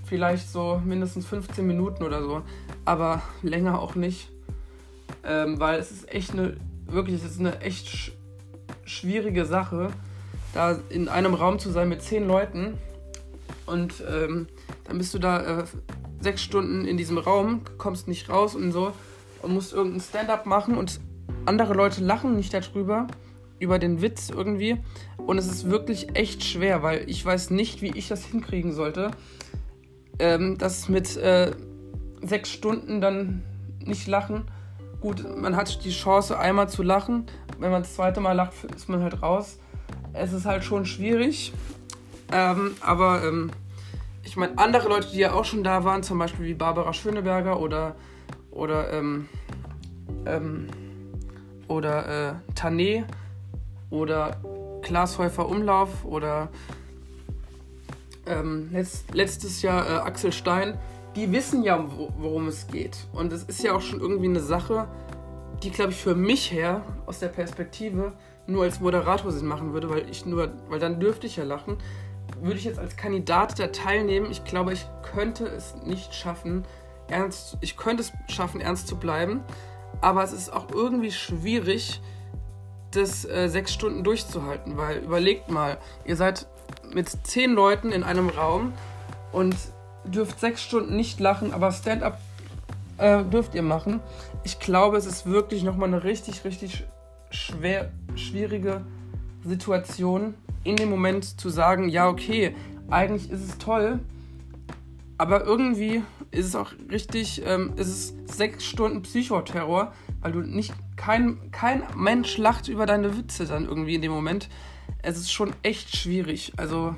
Vielleicht 0.04 0.50
so 0.50 0.80
mindestens 0.84 1.26
15 1.26 1.66
Minuten 1.66 2.04
oder 2.04 2.22
so, 2.22 2.42
aber 2.84 3.22
länger 3.42 3.80
auch 3.80 3.94
nicht. 3.94 4.28
Ähm, 5.24 5.58
weil 5.58 5.78
es 5.78 5.90
ist 5.90 6.12
echt 6.12 6.32
eine, 6.32 6.56
wirklich, 6.86 7.16
es 7.16 7.24
ist 7.24 7.40
eine 7.40 7.60
echt 7.60 7.88
sch 7.88 8.12
schwierige 8.84 9.44
Sache, 9.44 9.90
da 10.52 10.78
in 10.88 11.08
einem 11.08 11.34
Raum 11.34 11.58
zu 11.58 11.70
sein 11.70 11.88
mit 11.88 12.02
zehn 12.02 12.26
Leuten. 12.26 12.76
Und 13.66 14.02
ähm, 14.10 14.48
dann 14.84 14.98
bist 14.98 15.14
du 15.14 15.18
da 15.18 15.60
äh, 15.60 15.64
sechs 16.20 16.42
Stunden 16.42 16.84
in 16.86 16.96
diesem 16.96 17.18
Raum, 17.18 17.62
kommst 17.78 18.08
nicht 18.08 18.28
raus 18.28 18.54
und 18.54 18.72
so 18.72 18.92
und 19.42 19.54
musst 19.54 19.72
irgendein 19.72 20.00
Stand-up 20.00 20.44
machen 20.44 20.76
und 20.76 21.00
andere 21.46 21.74
Leute 21.74 22.02
lachen 22.02 22.36
nicht 22.36 22.52
darüber, 22.52 23.06
über 23.60 23.78
den 23.78 24.02
Witz 24.02 24.30
irgendwie. 24.30 24.78
Und 25.18 25.38
es 25.38 25.46
ist 25.46 25.70
wirklich 25.70 26.16
echt 26.16 26.42
schwer, 26.42 26.82
weil 26.82 27.08
ich 27.08 27.24
weiß 27.24 27.50
nicht, 27.50 27.82
wie 27.82 27.96
ich 27.96 28.08
das 28.08 28.24
hinkriegen 28.24 28.72
sollte. 28.72 29.12
Ähm, 30.18 30.58
das 30.58 30.88
mit 30.88 31.16
äh, 31.16 31.52
sechs 32.22 32.50
Stunden 32.50 33.00
dann 33.00 33.42
nicht 33.84 34.06
lachen 34.06 34.44
gut, 35.00 35.24
man 35.36 35.56
hat 35.56 35.84
die 35.84 35.90
Chance, 35.90 36.38
einmal 36.38 36.68
zu 36.68 36.82
lachen. 36.82 37.26
Wenn 37.58 37.70
man 37.70 37.82
das 37.82 37.94
zweite 37.94 38.20
Mal 38.20 38.32
lacht, 38.32 38.52
ist 38.76 38.88
man 38.88 39.02
halt 39.02 39.22
raus. 39.22 39.58
Es 40.12 40.32
ist 40.32 40.46
halt 40.46 40.64
schon 40.64 40.86
schwierig. 40.86 41.52
Ähm, 42.32 42.74
aber 42.80 43.24
ähm, 43.24 43.50
ich 44.22 44.36
meine, 44.36 44.56
andere 44.58 44.88
Leute, 44.88 45.08
die 45.10 45.18
ja 45.18 45.32
auch 45.32 45.44
schon 45.44 45.64
da 45.64 45.84
waren, 45.84 46.02
zum 46.02 46.18
Beispiel 46.18 46.46
wie 46.46 46.54
Barbara 46.54 46.92
Schöneberger 46.92 47.58
oder, 47.58 47.96
oder, 48.50 48.92
ähm, 48.92 49.28
ähm 50.26 50.68
oder 51.66 52.30
äh, 52.30 52.32
Tané 52.54 53.04
oder 53.90 54.40
Klaas 54.82 55.18
Häufer 55.18 55.48
Umlauf 55.48 56.04
oder 56.04 56.48
ähm, 58.26 58.70
letzt, 58.72 59.14
letztes 59.14 59.62
Jahr 59.62 59.86
äh, 59.86 59.92
Axel 60.00 60.32
Stein, 60.32 60.78
die 61.16 61.30
wissen 61.32 61.62
ja, 61.62 61.84
worum 62.18 62.48
es 62.48 62.66
geht. 62.68 62.96
Und 63.12 63.32
es 63.32 63.42
ist 63.42 63.62
ja 63.62 63.74
auch 63.74 63.80
schon 63.80 64.00
irgendwie 64.00 64.28
eine 64.28 64.40
Sache, 64.40 64.88
die, 65.62 65.70
glaube 65.70 65.92
ich, 65.92 65.98
für 65.98 66.14
mich 66.14 66.50
her, 66.52 66.82
aus 67.06 67.18
der 67.18 67.28
Perspektive, 67.28 68.12
nur 68.46 68.64
als 68.64 68.80
Moderator 68.80 69.30
Sinn 69.32 69.46
machen 69.46 69.72
würde, 69.72 69.90
weil 69.90 70.08
ich 70.08 70.24
nur, 70.24 70.52
weil 70.68 70.78
dann 70.78 71.00
dürfte 71.00 71.26
ich 71.26 71.36
ja 71.36 71.44
lachen. 71.44 71.76
Würde 72.40 72.56
ich 72.56 72.64
jetzt 72.64 72.78
als 72.78 72.96
Kandidat 72.96 73.58
da 73.58 73.66
teilnehmen, 73.66 74.30
ich 74.30 74.44
glaube, 74.44 74.72
ich 74.72 74.86
könnte 75.02 75.46
es 75.46 75.74
nicht 75.84 76.14
schaffen, 76.14 76.64
ernst, 77.08 77.58
ich 77.60 77.76
könnte 77.76 78.02
es 78.02 78.12
schaffen, 78.32 78.60
ernst 78.60 78.86
zu 78.86 78.96
bleiben, 78.96 79.42
aber 80.00 80.22
es 80.22 80.32
ist 80.32 80.52
auch 80.52 80.70
irgendwie 80.72 81.10
schwierig, 81.10 82.00
das 82.92 83.24
äh, 83.24 83.48
sechs 83.48 83.72
Stunden 83.72 84.04
durchzuhalten, 84.04 84.76
weil 84.76 84.98
überlegt 84.98 85.50
mal, 85.50 85.78
ihr 86.04 86.16
seid 86.16 86.46
mit 86.92 87.08
zehn 87.08 87.52
Leuten 87.52 87.92
in 87.92 88.02
einem 88.02 88.28
Raum 88.28 88.72
und 89.32 89.54
dürft 90.04 90.40
sechs 90.40 90.62
Stunden 90.62 90.96
nicht 90.96 91.20
lachen, 91.20 91.52
aber 91.52 91.72
Stand-up 91.72 92.18
äh, 92.98 93.22
dürft 93.24 93.54
ihr 93.54 93.62
machen. 93.62 94.00
Ich 94.44 94.58
glaube, 94.58 94.96
es 94.96 95.06
ist 95.06 95.26
wirklich 95.26 95.62
nochmal 95.62 95.88
eine 95.88 96.04
richtig, 96.04 96.44
richtig 96.44 96.84
schwer, 97.30 97.92
schwierige 98.16 98.82
Situation, 99.44 100.34
in 100.64 100.76
dem 100.76 100.90
Moment 100.90 101.40
zu 101.40 101.48
sagen, 101.48 101.88
ja, 101.88 102.08
okay, 102.08 102.54
eigentlich 102.90 103.30
ist 103.30 103.48
es 103.48 103.58
toll, 103.58 104.00
aber 105.16 105.44
irgendwie 105.44 106.02
ist 106.30 106.46
es 106.46 106.56
auch 106.56 106.72
richtig, 106.90 107.42
ähm, 107.44 107.72
ist 107.76 107.88
es 107.88 108.36
sechs 108.36 108.64
Stunden 108.64 109.02
Psychoterror, 109.02 109.92
weil 110.20 110.32
du 110.32 110.40
nicht, 110.40 110.74
kein, 110.96 111.50
kein 111.50 111.82
Mensch 111.96 112.36
lacht 112.36 112.68
über 112.68 112.86
deine 112.86 113.16
Witze 113.16 113.46
dann 113.46 113.64
irgendwie 113.64 113.94
in 113.94 114.02
dem 114.02 114.12
Moment. 114.12 114.48
Es 115.02 115.16
ist 115.16 115.32
schon 115.32 115.52
echt 115.62 115.96
schwierig. 115.96 116.52
Also, 116.56 116.94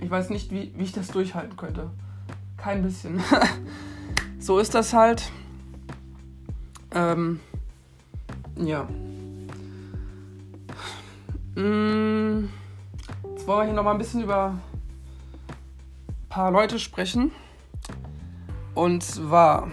ich 0.00 0.10
weiß 0.10 0.30
nicht, 0.30 0.50
wie, 0.50 0.72
wie 0.76 0.84
ich 0.84 0.92
das 0.92 1.08
durchhalten 1.08 1.56
könnte. 1.56 1.90
Kein 2.56 2.82
bisschen. 2.82 3.22
so 4.38 4.58
ist 4.58 4.74
das 4.74 4.92
halt. 4.92 5.30
Ähm, 6.92 7.40
ja. 8.56 8.86
Mm. 11.54 12.48
Jetzt 13.24 13.46
wollen 13.46 13.60
wir 13.60 13.64
hier 13.64 13.72
nochmal 13.72 13.94
ein 13.94 13.98
bisschen 13.98 14.22
über 14.22 14.48
ein 14.48 16.28
paar 16.28 16.50
Leute 16.50 16.78
sprechen. 16.78 17.32
Und 18.74 19.02
zwar 19.02 19.68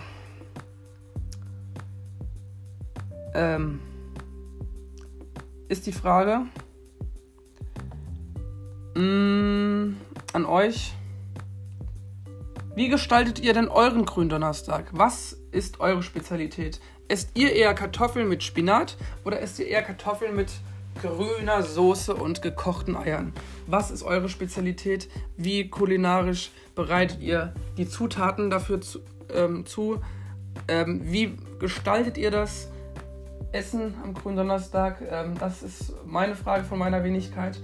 ähm, 3.34 3.80
ist 5.70 5.86
die 5.86 5.92
Frage 5.92 6.44
mh, 8.96 9.02
mm, 9.02 9.98
an 10.34 10.46
euch, 10.46 10.94
wie 12.76 12.90
gestaltet 12.90 13.40
ihr 13.40 13.54
denn 13.54 13.70
euren 13.70 14.06
Gründonnerstag? 14.06 14.86
Was 14.92 15.34
ist 15.52 15.80
eure 15.80 16.04
Spezialität? 16.04 16.80
Esst 17.08 17.32
ihr 17.36 17.54
eher 17.54 17.74
Kartoffeln 17.74 18.28
mit 18.28 18.44
Spinat 18.44 18.98
oder 19.26 19.42
esst 19.42 19.60
ihr 19.60 19.68
eher 19.68 19.82
Kartoffeln 19.82 20.36
mit 20.36 20.52
grüner 21.02 21.64
Soße 21.64 22.14
und 22.14 22.42
gekochten 22.42 22.96
Eiern? 22.96 23.34
Was 23.66 23.90
ist 23.92 24.04
eure 24.04 24.30
Spezialität? 24.30 25.10
Wie 25.38 25.70
kulinarisch 25.70 26.52
bereitet 26.76 27.22
ihr 27.22 27.54
die 27.78 27.88
Zutaten 27.88 28.50
dafür 28.50 28.82
zu? 28.82 29.00
Ähm, 29.34 29.66
zu? 29.66 30.00
Ähm, 30.68 31.02
wie 31.04 31.36
gestaltet 31.60 32.18
ihr 32.18 32.32
das 32.32 32.70
Essen 33.58 33.94
am 34.04 34.14
Gründonnerstag? 34.14 35.02
Ähm, 35.10 35.34
das 35.40 35.64
ist 35.64 35.94
meine 36.06 36.36
Frage 36.36 36.64
von 36.64 36.80
meiner 36.80 37.04
Wenigkeit. 37.04 37.60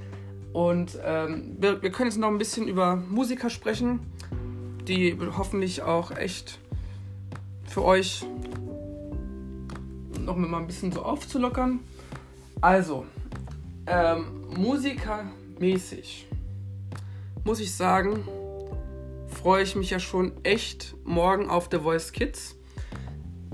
Und 0.52 0.98
ähm, 1.04 1.56
wir, 1.60 1.82
wir 1.82 1.92
können 1.92 2.10
jetzt 2.10 2.20
noch 2.20 2.28
ein 2.28 2.38
bisschen 2.38 2.68
über 2.68 2.96
Musiker 2.96 3.50
sprechen 3.50 4.00
die 4.88 5.18
hoffentlich 5.38 5.82
auch 5.82 6.12
echt 6.12 6.60
für 7.66 7.84
euch 7.84 8.26
noch 10.20 10.36
mal 10.36 10.58
ein 10.58 10.68
bisschen 10.68 10.92
so 10.92 11.04
aufzulockern. 11.04 11.80
Also, 12.62 13.06
ähm, 13.88 14.46
musikermäßig 14.58 16.28
muss 17.44 17.60
ich 17.60 17.74
sagen, 17.74 18.24
freue 19.28 19.64
ich 19.64 19.76
mich 19.76 19.90
ja 19.90 20.00
schon 20.00 20.32
echt 20.44 20.96
morgen 21.04 21.50
auf 21.50 21.68
The 21.72 21.80
Voice 21.80 22.12
Kids. 22.14 22.56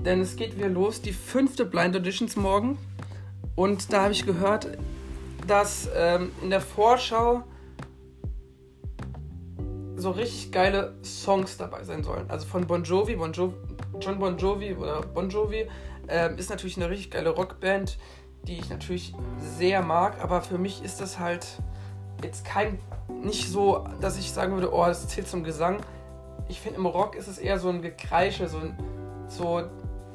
Denn 0.04 0.20
es 0.20 0.36
geht 0.36 0.56
wieder 0.56 0.68
los, 0.68 1.02
die 1.02 1.12
fünfte 1.12 1.64
Blind 1.64 1.94
Auditions 1.94 2.36
morgen. 2.36 2.78
Und 3.54 3.92
da 3.92 4.02
habe 4.02 4.12
ich 4.12 4.24
gehört, 4.24 4.68
dass 5.46 5.88
ähm, 5.94 6.32
in 6.42 6.50
der 6.50 6.60
Vorschau 6.60 7.42
so 9.96 10.10
richtig 10.12 10.50
geile 10.50 10.94
Songs 11.02 11.56
dabei 11.58 11.84
sein 11.84 12.02
sollen. 12.02 12.28
Also 12.30 12.46
von 12.46 12.66
Bon 12.66 12.82
Jovi, 12.82 13.16
bon 13.16 13.32
jo 13.32 13.52
John 14.00 14.18
Bon 14.18 14.36
Jovi 14.38 14.74
oder 14.74 15.02
Bon 15.02 15.28
Jovi 15.28 15.68
äh, 16.08 16.34
ist 16.36 16.48
natürlich 16.48 16.76
eine 16.76 16.88
richtig 16.88 17.10
geile 17.10 17.30
Rockband, 17.30 17.98
die 18.46 18.58
ich 18.58 18.70
natürlich 18.70 19.12
sehr 19.38 19.82
mag, 19.82 20.22
aber 20.22 20.40
für 20.40 20.56
mich 20.56 20.82
ist 20.82 21.00
das 21.00 21.18
halt 21.18 21.46
jetzt 22.22 22.44
kein, 22.44 22.78
nicht 23.22 23.48
so, 23.48 23.86
dass 24.00 24.18
ich 24.18 24.32
sagen 24.32 24.54
würde, 24.54 24.72
oh, 24.72 24.86
es 24.86 25.06
zählt 25.08 25.28
zum 25.28 25.44
Gesang. 25.44 25.80
Ich 26.48 26.60
finde, 26.60 26.78
im 26.78 26.86
Rock 26.86 27.16
ist 27.16 27.28
es 27.28 27.38
eher 27.38 27.58
so 27.58 27.68
ein 27.68 27.82
Gekreische, 27.82 28.48
so, 28.48 28.58
so, 29.28 29.62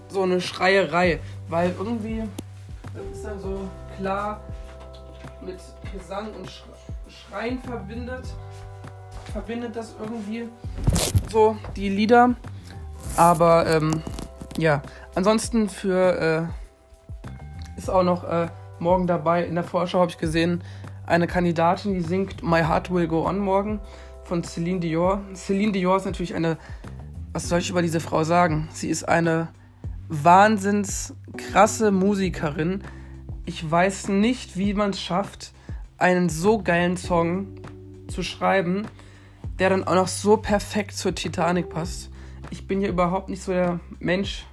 so 0.09 0.23
eine 0.23 0.41
Schreierei, 0.41 1.19
weil 1.49 1.73
irgendwie 1.77 2.23
das 2.93 3.17
ist 3.17 3.25
dann 3.25 3.39
so 3.39 3.69
klar 3.97 4.41
mit 5.41 5.59
Gesang 5.93 6.29
und 6.33 6.49
Schreien 7.07 7.59
verbindet 7.59 8.25
verbindet 9.35 9.75
das 9.75 9.93
irgendwie 9.99 10.47
so, 11.29 11.57
die 11.75 11.89
Lieder. 11.89 12.35
Aber 13.17 13.67
ähm, 13.67 14.01
ja, 14.57 14.81
ansonsten 15.13 15.67
für 15.67 16.47
äh, 17.75 17.77
ist 17.77 17.89
auch 17.89 18.03
noch 18.03 18.23
äh, 18.23 18.47
morgen 18.79 19.07
dabei. 19.07 19.43
In 19.43 19.55
der 19.55 19.65
Vorschau 19.65 19.99
habe 19.99 20.09
ich 20.09 20.17
gesehen, 20.17 20.63
eine 21.05 21.27
Kandidatin, 21.27 21.93
die 21.93 21.99
singt 21.99 22.43
My 22.43 22.61
Heart 22.61 22.91
Will 22.91 23.09
Go 23.09 23.27
On 23.27 23.37
morgen 23.37 23.81
von 24.23 24.41
Celine 24.43 24.79
Dior. 24.79 25.19
Celine 25.33 25.73
Dior 25.73 25.97
ist 25.97 26.05
natürlich 26.05 26.33
eine, 26.33 26.57
was 27.33 27.49
soll 27.49 27.59
ich 27.59 27.69
über 27.69 27.81
diese 27.81 27.99
Frau 27.99 28.23
sagen? 28.23 28.69
Sie 28.71 28.89
ist 28.89 29.03
eine 29.03 29.49
wahnsinns 30.07 31.13
krasse 31.37 31.91
Musikerin. 31.91 32.83
Ich 33.45 33.69
weiß 33.69 34.09
nicht, 34.09 34.57
wie 34.57 34.73
man 34.73 34.91
es 34.91 35.01
schafft, 35.01 35.53
einen 35.97 36.29
so 36.29 36.61
geilen 36.61 36.97
Song 36.97 37.47
zu 38.07 38.23
schreiben 38.23 38.87
der 39.59 39.69
dann 39.69 39.83
auch 39.85 39.95
noch 39.95 40.07
so 40.07 40.37
perfekt 40.37 40.95
zur 40.95 41.15
Titanic 41.15 41.69
passt. 41.69 42.09
Ich 42.49 42.67
bin 42.67 42.81
ja 42.81 42.89
überhaupt 42.89 43.29
nicht 43.29 43.41
so 43.41 43.51
der 43.51 43.79
Mensch, 43.99 44.45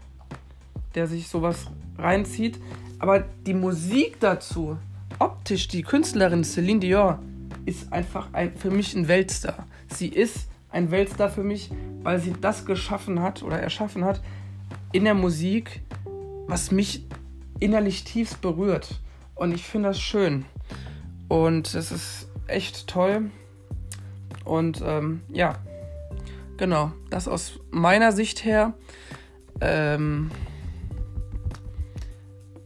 der 0.95 1.07
sich 1.07 1.29
sowas 1.29 1.67
reinzieht. 1.99 2.59
Aber 2.99 3.21
die 3.21 3.55
Musik 3.55 4.21
dazu, 4.21 4.79
optisch, 5.19 5.69
die 5.69 5.83
Künstlerin 5.83 6.45
Celine 6.45 6.81
Dior, 6.81 7.19
ist 7.65 7.93
einfach 7.93 8.33
ein, 8.33 8.57
für 8.57 8.71
mich 8.71 8.95
ein 8.95 9.09
Weltstar. 9.09 9.67
Sie 9.89 10.09
ist 10.09 10.49
ein 10.71 10.91
Weltstar 10.91 11.29
für 11.29 11.45
mich, 11.45 11.71
weil 12.03 12.19
sie 12.19 12.33
das 12.41 12.65
geschaffen 12.65 13.21
hat 13.21 13.43
oder 13.43 13.59
erschaffen 13.59 14.05
hat 14.05 14.21
in 14.93 15.05
der 15.05 15.15
Musik, 15.15 15.81
was 16.47 16.71
mich 16.71 17.07
innerlich 17.61 18.05
tiefst 18.05 18.41
berührt. 18.41 19.01
Und 19.35 19.55
ich 19.55 19.65
finde 19.65 19.89
das 19.89 20.01
schön. 20.01 20.45
Und 21.29 21.75
es 21.75 21.91
ist 21.91 22.29
echt 22.47 22.87
toll. 22.87 23.31
Und 24.45 24.83
ähm, 24.85 25.23
ja, 25.29 25.57
genau, 26.57 26.93
das 27.11 27.29
aus 27.29 27.59
meiner 27.71 28.13
Sicht 28.13 28.45
her. 28.45 28.75
Ähm, 29.61 30.31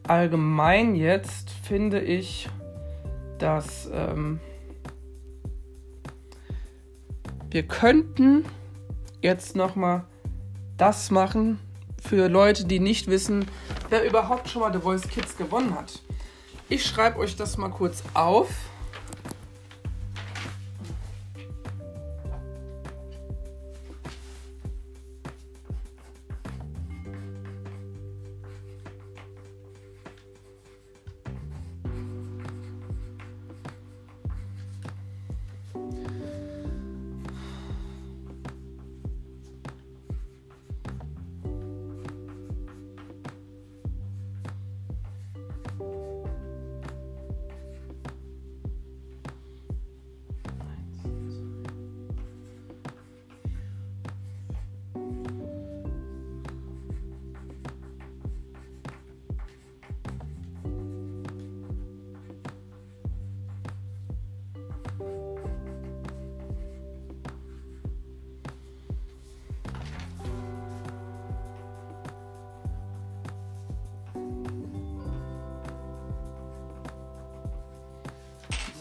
allgemein 0.05 0.97
jetzt 0.97 1.51
finde 1.51 2.01
ich, 2.01 2.49
dass 3.39 3.89
ähm, 3.93 4.41
wir 7.51 7.63
könnten 7.65 8.45
jetzt 9.23 9.57
noch 9.57 9.77
mal 9.77 10.05
das 10.77 11.11
machen 11.11 11.59
für 12.07 12.29
Leute, 12.29 12.65
die 12.65 12.81
nicht 12.81 13.09
wissen, 13.09 13.47
wer 13.91 14.05
überhaupt 14.05 14.49
schon 14.49 14.63
mal 14.63 14.73
The 14.73 14.79
Voice 14.79 15.09
Kids 15.09 15.37
gewonnen 15.37 15.75
hat. 15.75 16.01
Ich 16.69 16.85
schreibe 16.85 17.19
euch 17.19 17.37
das 17.37 17.57
mal 17.57 17.71
kurz 17.71 18.03
auf. 18.15 18.49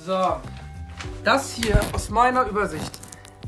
So, 0.05 0.39
das 1.23 1.53
hier 1.53 1.81
aus 1.91 2.11
meiner 2.11 2.45
Übersicht. 2.45 2.91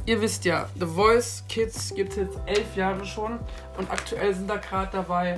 Ihr 0.07 0.19
wisst 0.19 0.43
ja, 0.43 0.67
The 0.79 0.87
Voice 0.87 1.43
Kids 1.47 1.93
gibt 1.93 2.13
es 2.13 2.15
jetzt 2.17 2.39
elf 2.47 2.75
Jahre 2.75 3.05
schon 3.05 3.37
und 3.77 3.91
aktuell 3.91 4.33
sind 4.33 4.49
da 4.49 4.55
gerade 4.55 4.89
dabei 4.91 5.37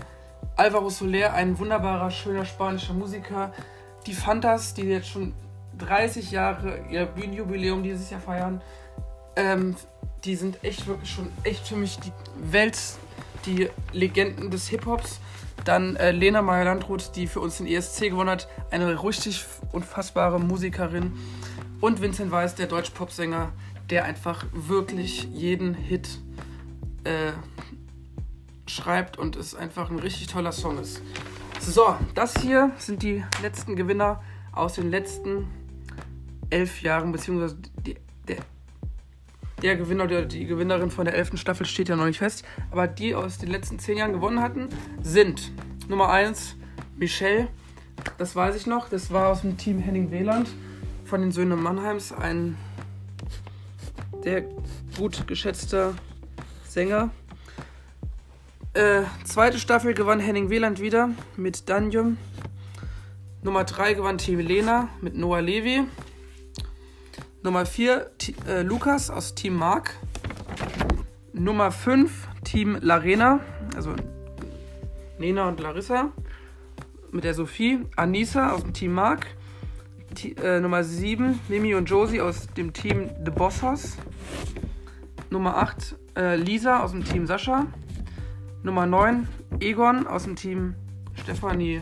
Alvaro 0.55 0.89
Soler, 0.89 1.33
ein 1.33 1.59
wunderbarer, 1.59 2.09
schöner 2.09 2.45
spanischer 2.45 2.93
Musiker. 2.93 3.51
Die 4.05 4.13
Fantas, 4.13 4.73
die 4.73 4.83
jetzt 4.83 5.09
schon 5.09 5.33
30 5.79 6.31
Jahre 6.31 6.85
ihr 6.89 7.05
Bühnenjubiläum 7.05 7.83
dieses 7.83 8.09
Jahr 8.09 8.21
feiern, 8.21 8.61
ähm, 9.35 9.75
die 10.23 10.37
sind 10.37 10.63
echt 10.63 10.87
wirklich 10.87 11.11
schon 11.11 11.29
echt 11.43 11.67
für 11.67 11.75
mich 11.75 11.99
die 11.99 12.13
Welt, 12.49 12.79
die 13.45 13.69
Legenden 13.91 14.51
des 14.51 14.69
Hip-Hops. 14.69 15.19
Dann 15.65 15.95
äh, 15.95 16.11
Lena 16.11 16.41
Meyer-Landrut, 16.41 17.15
die 17.15 17.27
für 17.27 17.39
uns 17.39 17.57
den 17.57 17.67
ESC 17.67 18.09
gewonnen 18.09 18.29
hat, 18.29 18.47
eine 18.71 19.03
richtig 19.03 19.45
unfassbare 19.71 20.39
Musikerin. 20.39 21.13
Und 21.81 22.01
Vincent 22.01 22.31
Weiss, 22.31 22.55
der 22.55 22.67
Deutsch-Pop-Sänger, 22.67 23.51
der 23.89 24.05
einfach 24.05 24.45
wirklich 24.51 25.23
jeden 25.33 25.73
Hit 25.73 26.19
äh, 27.03 27.31
schreibt 28.67 29.17
und 29.17 29.35
es 29.35 29.55
einfach 29.55 29.89
ein 29.89 29.99
richtig 29.99 30.27
toller 30.27 30.51
Song 30.51 30.77
ist. 30.79 31.01
So, 31.59 31.95
das 32.15 32.39
hier 32.41 32.71
sind 32.77 33.03
die 33.03 33.23
letzten 33.41 33.75
Gewinner 33.75 34.21
aus 34.51 34.75
den 34.75 34.89
letzten 34.89 35.47
elf 36.49 36.81
Jahren, 36.81 37.11
beziehungsweise 37.11 37.57
die, 37.85 37.95
der, 39.61 39.75
Gewinner 39.75 40.05
oder 40.05 40.25
die 40.25 40.45
Gewinnerin 40.45 40.91
von 40.91 41.05
der 41.05 41.15
elften 41.15 41.37
Staffel 41.37 41.65
steht 41.65 41.89
ja 41.89 41.95
noch 41.95 42.05
nicht 42.05 42.19
fest, 42.19 42.43
aber 42.71 42.87
die 42.87 43.15
aus 43.15 43.37
den 43.37 43.49
letzten 43.49 43.79
zehn 43.79 43.97
Jahren 43.97 44.13
gewonnen 44.13 44.41
hatten, 44.41 44.69
sind 45.01 45.51
Nummer 45.87 46.09
1 46.09 46.55
Michelle, 46.97 47.47
das 48.17 48.35
weiß 48.35 48.55
ich 48.55 48.67
noch, 48.67 48.89
das 48.89 49.11
war 49.11 49.29
aus 49.29 49.41
dem 49.41 49.57
Team 49.57 49.79
Henning 49.79 50.11
Weland 50.11 50.49
von 51.05 51.21
den 51.21 51.31
Söhnen 51.31 51.61
Mannheims, 51.61 52.11
ein 52.11 52.57
sehr 54.23 54.43
gut 54.97 55.27
geschätzter 55.27 55.93
Sänger. 56.67 57.09
Äh, 58.73 59.03
zweite 59.23 59.57
Staffel 59.57 59.93
gewann 59.93 60.19
Henning 60.19 60.49
Weland 60.49 60.79
wieder 60.79 61.09
mit 61.35 61.69
Danjum. 61.69 62.17
Nummer 63.41 63.63
3 63.63 63.93
gewann 63.93 64.17
Team 64.17 64.39
Lena 64.39 64.89
mit 65.01 65.15
Noah 65.15 65.41
Levi. 65.41 65.85
Nummer 67.41 67.65
4 67.65 68.11
äh, 68.47 68.61
Lukas 68.63 69.09
aus 69.09 69.33
Team 69.33 69.55
Mark. 69.55 69.95
Nummer 71.31 71.71
5 71.71 72.27
Team 72.43 72.77
Larena, 72.81 73.39
also 73.75 73.93
Nena 75.19 75.47
und 75.47 75.59
Larissa 75.59 76.11
mit 77.11 77.23
der 77.23 77.33
Sophie. 77.33 77.79
Anissa 77.95 78.51
aus 78.51 78.63
dem 78.63 78.73
Team 78.73 78.93
Mark. 78.93 79.27
T 80.15 80.35
äh, 80.41 80.59
Nummer 80.59 80.83
7 80.83 81.39
Mimi 81.47 81.75
und 81.75 81.89
Josie 81.89 82.19
aus 82.19 82.47
dem 82.47 82.73
Team 82.73 83.09
The 83.23 83.31
Boss 83.31 83.61
House. 83.61 83.97
Nummer 85.29 85.57
8 85.57 85.95
äh, 86.17 86.35
Lisa 86.35 86.81
aus 86.81 86.91
dem 86.91 87.05
Team 87.05 87.25
Sascha. 87.25 87.67
Nummer 88.63 88.85
9 88.85 89.27
Egon 89.61 90.07
aus 90.07 90.23
dem 90.23 90.35
Team 90.35 90.75
Stefanie 91.15 91.81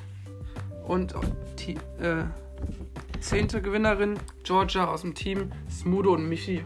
und 0.86 1.16
äh, 2.00 2.24
zehnte 3.28 3.62
Gewinnerin 3.62 4.18
Georgia 4.44 4.86
aus 4.86 5.02
dem 5.02 5.14
Team 5.14 5.52
Smudo 5.70 6.14
und 6.14 6.30
Michi. 6.30 6.64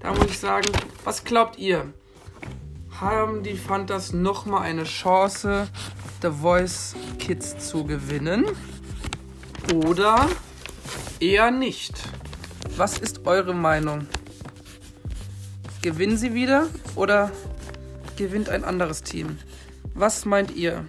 Da 0.00 0.12
muss 0.12 0.26
ich 0.26 0.38
sagen, 0.38 0.70
was 1.02 1.24
glaubt 1.24 1.56
ihr? 1.58 1.94
Haben 3.00 3.42
die 3.42 3.56
Fantas 3.56 4.12
nochmal 4.12 4.64
eine 4.64 4.84
Chance, 4.84 5.68
The 6.20 6.28
Voice 6.28 6.94
Kids 7.18 7.70
zu 7.70 7.84
gewinnen? 7.84 8.44
Oder 9.72 10.28
eher 11.20 11.50
nicht? 11.50 12.02
Was 12.76 12.98
ist 12.98 13.26
eure 13.26 13.54
Meinung? 13.54 14.06
Gewinnen 15.80 16.18
sie 16.18 16.34
wieder 16.34 16.66
oder 16.96 17.32
gewinnt 18.18 18.50
ein 18.50 18.62
anderes 18.62 19.02
Team? 19.02 19.38
Was 19.94 20.26
meint 20.26 20.54
ihr? 20.54 20.84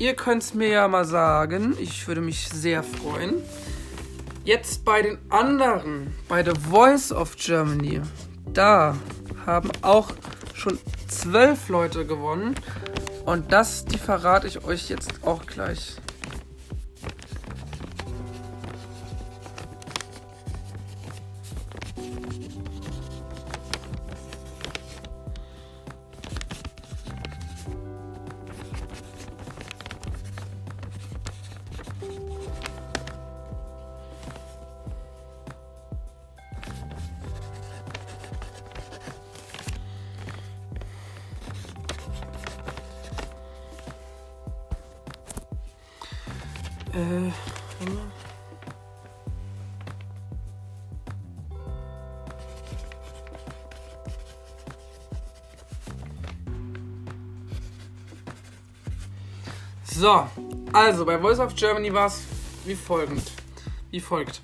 Ihr 0.00 0.14
könnt 0.14 0.44
es 0.44 0.54
mir 0.54 0.68
ja 0.68 0.86
mal 0.86 1.04
sagen. 1.04 1.76
Ich 1.80 2.06
würde 2.06 2.20
mich 2.20 2.48
sehr 2.48 2.84
freuen. 2.84 3.42
Jetzt 4.44 4.84
bei 4.84 5.02
den 5.02 5.18
anderen, 5.28 6.14
bei 6.28 6.44
The 6.44 6.52
Voice 6.70 7.10
of 7.10 7.34
Germany, 7.36 8.00
da 8.52 8.96
haben 9.44 9.70
auch 9.82 10.12
schon 10.54 10.78
zwölf 11.08 11.68
Leute 11.68 12.06
gewonnen. 12.06 12.54
Und 13.26 13.52
das, 13.52 13.84
die 13.86 13.98
verrate 13.98 14.46
ich 14.46 14.64
euch 14.64 14.88
jetzt 14.88 15.10
auch 15.22 15.44
gleich. 15.46 15.96
So, 59.98 60.28
also 60.72 61.04
bei 61.04 61.18
Voice 61.18 61.40
of 61.40 61.56
Germany 61.56 61.92
war 61.92 62.06
es 62.06 62.22
wie 62.64 62.76
folgend. 62.76 63.32
Wie 63.90 63.98
folgt. 63.98 64.42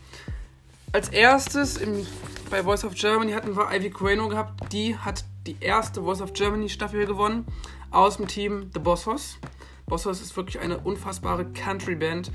Als 0.91 1.11
erstes 1.11 1.77
im, 1.77 2.05
bei 2.51 2.65
Voice 2.65 2.83
of 2.83 2.97
Germany 2.97 3.31
hatten 3.31 3.57
wir 3.57 3.71
Ivy 3.71 3.91
Queno 3.91 4.29
gehabt. 4.29 4.73
Die 4.73 4.97
hat 4.97 5.25
die 5.47 5.55
erste 5.61 6.03
Voice 6.03 6.21
of 6.23 6.33
Germany 6.33 6.69
Staffel 6.69 7.07
gewonnen 7.07 7.47
aus 7.93 8.17
dem 8.17 8.27
Team 8.27 8.69
The 8.75 8.81
Bossos. 8.81 9.39
Bossos 9.87 10.21
ist 10.21 10.37
wirklich 10.37 10.59
eine 10.59 10.79
unfassbare 10.79 11.45
Country-Band, 11.45 12.33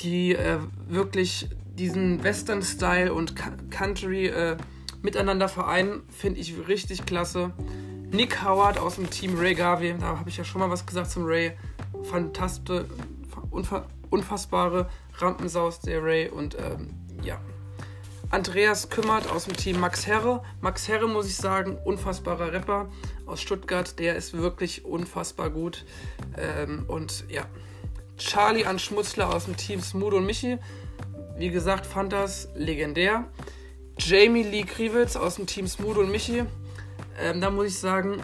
die 0.00 0.36
äh, 0.36 0.58
wirklich 0.86 1.48
diesen 1.74 2.22
Western-Style 2.22 3.12
und 3.12 3.34
Country 3.72 4.28
äh, 4.28 4.56
miteinander 5.02 5.48
vereinen. 5.48 6.04
Finde 6.16 6.38
ich 6.38 6.54
richtig 6.68 7.06
klasse. 7.06 7.50
Nick 8.12 8.44
Howard 8.44 8.78
aus 8.78 8.94
dem 8.94 9.10
Team 9.10 9.36
Ray 9.36 9.56
Garvey, 9.56 9.96
da 9.98 10.18
habe 10.18 10.28
ich 10.28 10.36
ja 10.36 10.44
schon 10.44 10.60
mal 10.60 10.70
was 10.70 10.86
gesagt 10.86 11.10
zum 11.10 11.24
Ray. 11.26 11.56
Fantastische, 12.04 12.86
unfa 13.50 13.86
unfassbare 14.10 14.88
Rampensaus 15.18 15.80
der 15.80 16.02
Ray 16.02 16.28
und 16.28 16.56
ähm, 16.58 16.94
ja. 17.22 17.40
Andreas 18.30 18.90
Kümmert 18.90 19.30
aus 19.30 19.46
dem 19.46 19.56
Team 19.56 19.80
Max 19.80 20.06
Herre. 20.06 20.42
Max 20.60 20.86
Herre, 20.86 21.08
muss 21.08 21.26
ich 21.26 21.36
sagen, 21.36 21.76
unfassbarer 21.84 22.52
Rapper 22.52 22.88
aus 23.26 23.40
Stuttgart. 23.40 23.98
Der 23.98 24.14
ist 24.14 24.34
wirklich 24.34 24.84
unfassbar 24.84 25.50
gut. 25.50 25.84
Ähm, 26.38 26.84
und 26.86 27.24
ja, 27.28 27.46
Charlie 28.18 28.64
Anschmutzler 28.64 29.34
aus 29.34 29.46
dem 29.46 29.56
Team 29.56 29.80
Smooth 29.80 30.14
und 30.14 30.26
Michi. 30.26 30.58
Wie 31.36 31.50
gesagt, 31.50 31.86
fand 31.86 32.12
das 32.12 32.48
legendär. 32.54 33.24
Jamie 33.98 34.44
Lee 34.44 34.62
Kriewitz 34.62 35.16
aus 35.16 35.36
dem 35.36 35.46
Team 35.46 35.66
Smooth 35.66 35.96
und 35.98 36.10
Michi. 36.12 36.44
Ähm, 37.20 37.40
da 37.40 37.50
muss 37.50 37.66
ich 37.66 37.78
sagen, 37.78 38.22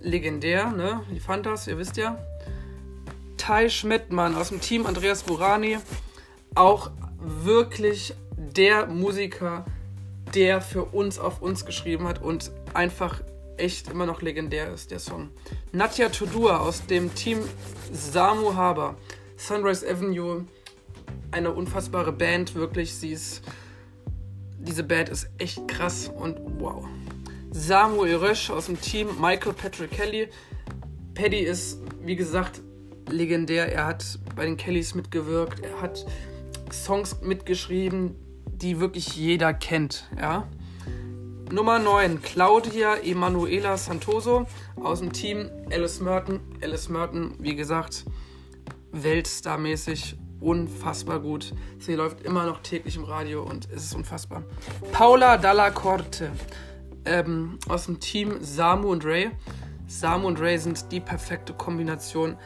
legendär, 0.00 0.70
ne? 0.70 1.02
Die 1.10 1.20
Fantas, 1.20 1.66
ihr 1.66 1.78
wisst 1.78 1.96
ja. 1.96 2.18
Tai 3.48 3.70
Schmettmann 3.70 4.34
aus 4.34 4.50
dem 4.50 4.60
Team 4.60 4.84
Andreas 4.84 5.22
Burani. 5.22 5.78
Auch 6.54 6.90
wirklich 7.18 8.12
der 8.36 8.88
Musiker, 8.88 9.64
der 10.34 10.60
für 10.60 10.84
uns 10.84 11.18
auf 11.18 11.40
uns 11.40 11.64
geschrieben 11.64 12.06
hat 12.06 12.20
und 12.20 12.50
einfach 12.74 13.22
echt 13.56 13.88
immer 13.88 14.04
noch 14.04 14.20
legendär 14.20 14.70
ist, 14.70 14.90
der 14.90 14.98
Song. 14.98 15.30
Nadja 15.72 16.10
Tudua 16.10 16.58
aus 16.58 16.84
dem 16.84 17.14
Team 17.14 17.38
Samu 17.90 18.54
Haber. 18.54 18.96
Sunrise 19.38 19.88
Avenue, 19.88 20.44
eine 21.30 21.50
unfassbare 21.50 22.12
Band, 22.12 22.54
wirklich. 22.54 22.94
Sie 22.96 23.12
ist. 23.12 23.40
Diese 24.58 24.82
Band 24.84 25.08
ist 25.08 25.30
echt 25.38 25.66
krass 25.68 26.12
und 26.14 26.36
wow. 26.58 26.84
Samuel 27.50 28.16
Rösch 28.16 28.50
aus 28.50 28.66
dem 28.66 28.78
Team 28.78 29.08
Michael 29.18 29.54
Patrick 29.54 29.92
Kelly. 29.92 30.28
Paddy 31.14 31.38
ist, 31.38 31.78
wie 32.04 32.14
gesagt, 32.14 32.60
legendär. 33.10 33.72
Er 33.72 33.86
hat 33.86 34.18
bei 34.36 34.44
den 34.44 34.56
Kellys 34.56 34.94
mitgewirkt. 34.94 35.60
Er 35.60 35.80
hat 35.80 36.06
Songs 36.72 37.20
mitgeschrieben, 37.22 38.14
die 38.46 38.80
wirklich 38.80 39.16
jeder 39.16 39.54
kennt. 39.54 40.08
Ja? 40.16 40.46
Nummer 41.50 41.78
9, 41.78 42.20
Claudia 42.20 42.96
Emanuela 42.96 43.78
Santoso 43.78 44.46
aus 44.76 45.00
dem 45.00 45.12
Team 45.12 45.48
Alice 45.72 46.00
Merton. 46.00 46.40
Alice 46.62 46.88
Merton, 46.90 47.34
wie 47.38 47.56
gesagt, 47.56 48.04
Weltstar-mäßig 48.92 50.16
unfassbar 50.40 51.20
gut. 51.20 51.54
Sie 51.78 51.94
läuft 51.94 52.20
immer 52.22 52.44
noch 52.44 52.60
täglich 52.60 52.96
im 52.96 53.04
Radio 53.04 53.42
und 53.42 53.68
es 53.70 53.84
ist 53.84 53.94
unfassbar. 53.94 54.42
Paula 54.92 55.36
Dalla 55.36 55.70
Corte 55.70 56.30
ähm, 57.04 57.58
aus 57.68 57.86
dem 57.86 57.98
Team 57.98 58.36
Samu 58.40 58.90
und 58.90 59.04
Ray. 59.04 59.30
Samu 59.86 60.28
und 60.28 60.40
Ray 60.40 60.58
sind 60.58 60.92
die 60.92 61.00
perfekte 61.00 61.54
Kombination 61.54 62.36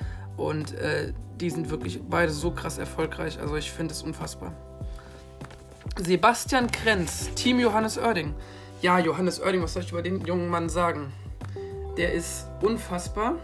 und 0.42 0.74
äh, 0.74 1.12
die 1.40 1.50
sind 1.50 1.70
wirklich 1.70 2.00
beide 2.08 2.32
so 2.32 2.50
krass 2.50 2.78
erfolgreich. 2.78 3.38
Also 3.38 3.56
ich 3.56 3.70
finde 3.70 3.94
es 3.94 4.02
unfassbar. 4.02 4.52
Sebastian 5.98 6.70
Krenz, 6.70 7.32
Team 7.34 7.60
Johannes 7.60 7.98
Oerding. 7.98 8.34
Ja, 8.80 8.98
Johannes 8.98 9.40
Oerding, 9.40 9.62
was 9.62 9.74
soll 9.74 9.82
ich 9.82 9.92
über 9.92 10.02
den 10.02 10.24
jungen 10.24 10.48
Mann 10.48 10.68
sagen? 10.68 11.12
Der 11.96 12.12
ist 12.12 12.46
unfassbar. 12.60 13.36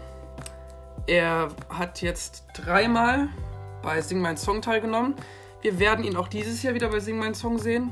Er 1.07 1.49
hat 1.69 2.01
jetzt 2.01 2.43
dreimal 2.53 3.29
bei 3.81 4.01
Sing 4.01 4.19
Mein 4.19 4.37
Song 4.37 4.61
teilgenommen. 4.61 5.15
Wir 5.61 5.79
werden 5.79 6.03
ihn 6.03 6.17
auch 6.17 6.27
dieses 6.27 6.61
Jahr 6.63 6.73
wieder 6.73 6.89
bei 6.89 6.99
Sing 6.99 7.17
Mein 7.17 7.33
Song 7.33 7.59
sehen. 7.59 7.91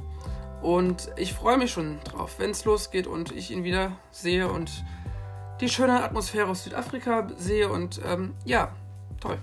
Und 0.61 1.11
ich 1.15 1.33
freue 1.33 1.57
mich 1.57 1.71
schon 1.71 1.99
drauf, 2.03 2.35
wenn 2.39 2.49
es 2.51 2.65
losgeht 2.65 3.07
und 3.07 3.31
ich 3.31 3.51
ihn 3.51 3.63
wieder 3.63 3.91
sehe 4.11 4.49
und 4.49 4.83
die 5.61 5.69
schöne 5.69 6.03
Atmosphäre 6.03 6.47
aus 6.47 6.63
Südafrika 6.63 7.27
sehe. 7.37 7.69
Und 7.69 8.01
ähm, 8.05 8.33
ja, 8.43 8.71
toll. 9.19 9.37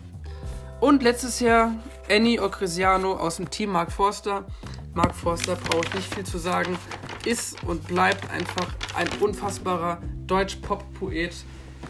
Und 0.81 1.03
letztes 1.03 1.41
Jahr 1.41 1.73
Annie 2.11 2.41
Ocrisiano 2.41 3.15
aus 3.15 3.37
dem 3.37 3.51
Team 3.51 3.71
Mark 3.71 3.91
Forster. 3.91 4.45
Mark 4.93 5.15
Forster 5.15 5.57
braucht 5.57 5.95
nicht 5.95 6.15
viel 6.15 6.25
zu 6.25 6.39
sagen, 6.39 6.79
ist 7.25 7.63
und 7.65 7.87
bleibt 7.89 8.31
einfach 8.31 8.69
ein 8.95 9.09
unfassbarer 9.21 9.99
Deutsch-Pop-Poet. 10.27 11.35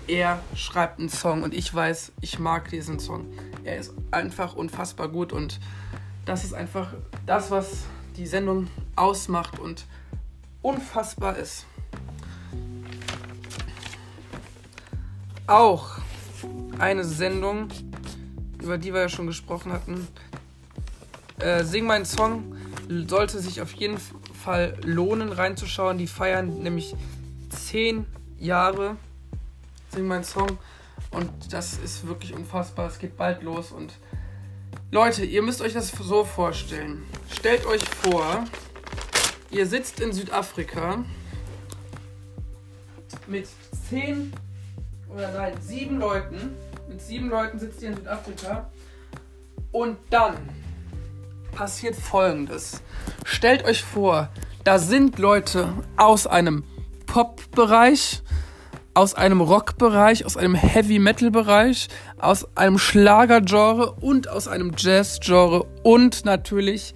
Er 0.07 0.41
schreibt 0.55 1.01
einen 1.01 1.09
Song 1.09 1.43
und 1.43 1.55
ich 1.55 1.75
weiß, 1.75 2.13
ich 2.21 2.39
mag 2.39 2.69
diesen 2.71 2.99
Song. 2.99 3.27
Er 3.65 3.79
ist 3.79 3.93
einfach 4.11 4.55
unfassbar 4.55 5.09
gut 5.09 5.33
und 5.33 5.61
das 6.25 6.45
ist 6.45 6.55
einfach 6.55 6.95
das, 7.27 7.51
was 7.51 7.85
die 8.17 8.27
Sendung 8.27 8.69
ausmacht 8.97 9.59
und 9.59 9.87
unfassbar 10.63 11.37
ist. 11.37 11.67
Auch 15.47 15.99
eine 16.79 17.05
Sendung, 17.05 17.69
über 18.63 18.79
die 18.79 18.93
wir 18.93 19.03
ja 19.03 19.09
schon 19.09 19.27
gesprochen 19.27 19.73
hatten. 19.73 20.07
Äh, 21.39 21.65
Sing 21.65 21.85
meinen 21.87 22.05
Song 22.05 22.57
sollte 23.07 23.41
sich 23.41 23.61
auf 23.61 23.73
jeden 23.73 23.99
Fall 24.45 24.77
lohnen, 24.85 25.33
reinzuschauen. 25.33 25.99
Die 25.99 26.07
feiern 26.07 26.63
nämlich 26.63 26.95
zehn 27.51 28.07
Jahre. 28.39 28.97
Sing 29.91 30.07
meinen 30.07 30.25
Song. 30.25 30.59
Und 31.11 31.31
das 31.53 31.79
ist 31.79 32.07
wirklich 32.07 32.35
unfassbar. 32.35 32.89
Es 32.89 32.99
geht 32.99 33.17
bald 33.17 33.43
los. 33.43 33.73
Und 33.73 33.95
Leute, 34.91 35.25
ihr 35.25 35.43
müsst 35.43 35.61
euch 35.61 35.73
das 35.73 35.91
so 35.91 36.25
vorstellen. 36.25 37.03
Stellt 37.31 37.67
euch 37.67 37.85
vor, 37.85 38.45
ihr 39.51 39.67
sitzt 39.67 40.01
in 40.01 40.13
Südafrika 40.13 41.05
mit 43.27 43.49
zehn 43.89 44.33
oder 45.15 45.31
nein, 45.33 45.55
sieben 45.61 45.99
Leuten. 45.99 46.57
Mit 46.89 47.01
sieben 47.01 47.29
Leuten 47.29 47.59
sitzt 47.59 47.83
ihr 47.83 47.91
in 47.91 47.97
Südafrika. 47.97 48.71
Und 49.73 49.97
dann 50.11 50.37
passiert 51.53 51.97
folgendes. 51.97 52.83
Stellt 53.25 53.65
euch 53.65 53.83
vor, 53.83 54.29
da 54.65 54.79
sind 54.79 55.19
Leute 55.19 55.73
aus 55.97 56.27
einem 56.27 56.65
Pop-Bereich, 57.07 58.23
aus 58.95 59.15
einem 59.15 59.41
Rock-Bereich, 59.41 60.25
aus 60.25 60.37
einem 60.37 60.55
Heavy-Metal-Bereich, 60.55 61.89
aus 62.19 62.57
einem 62.57 62.79
Schlager-Genre 62.79 63.93
und 64.01 64.29
aus 64.29 64.49
einem 64.49 64.73
Jazz-Genre 64.77 65.67
und 65.83 66.25
natürlich 66.25 66.95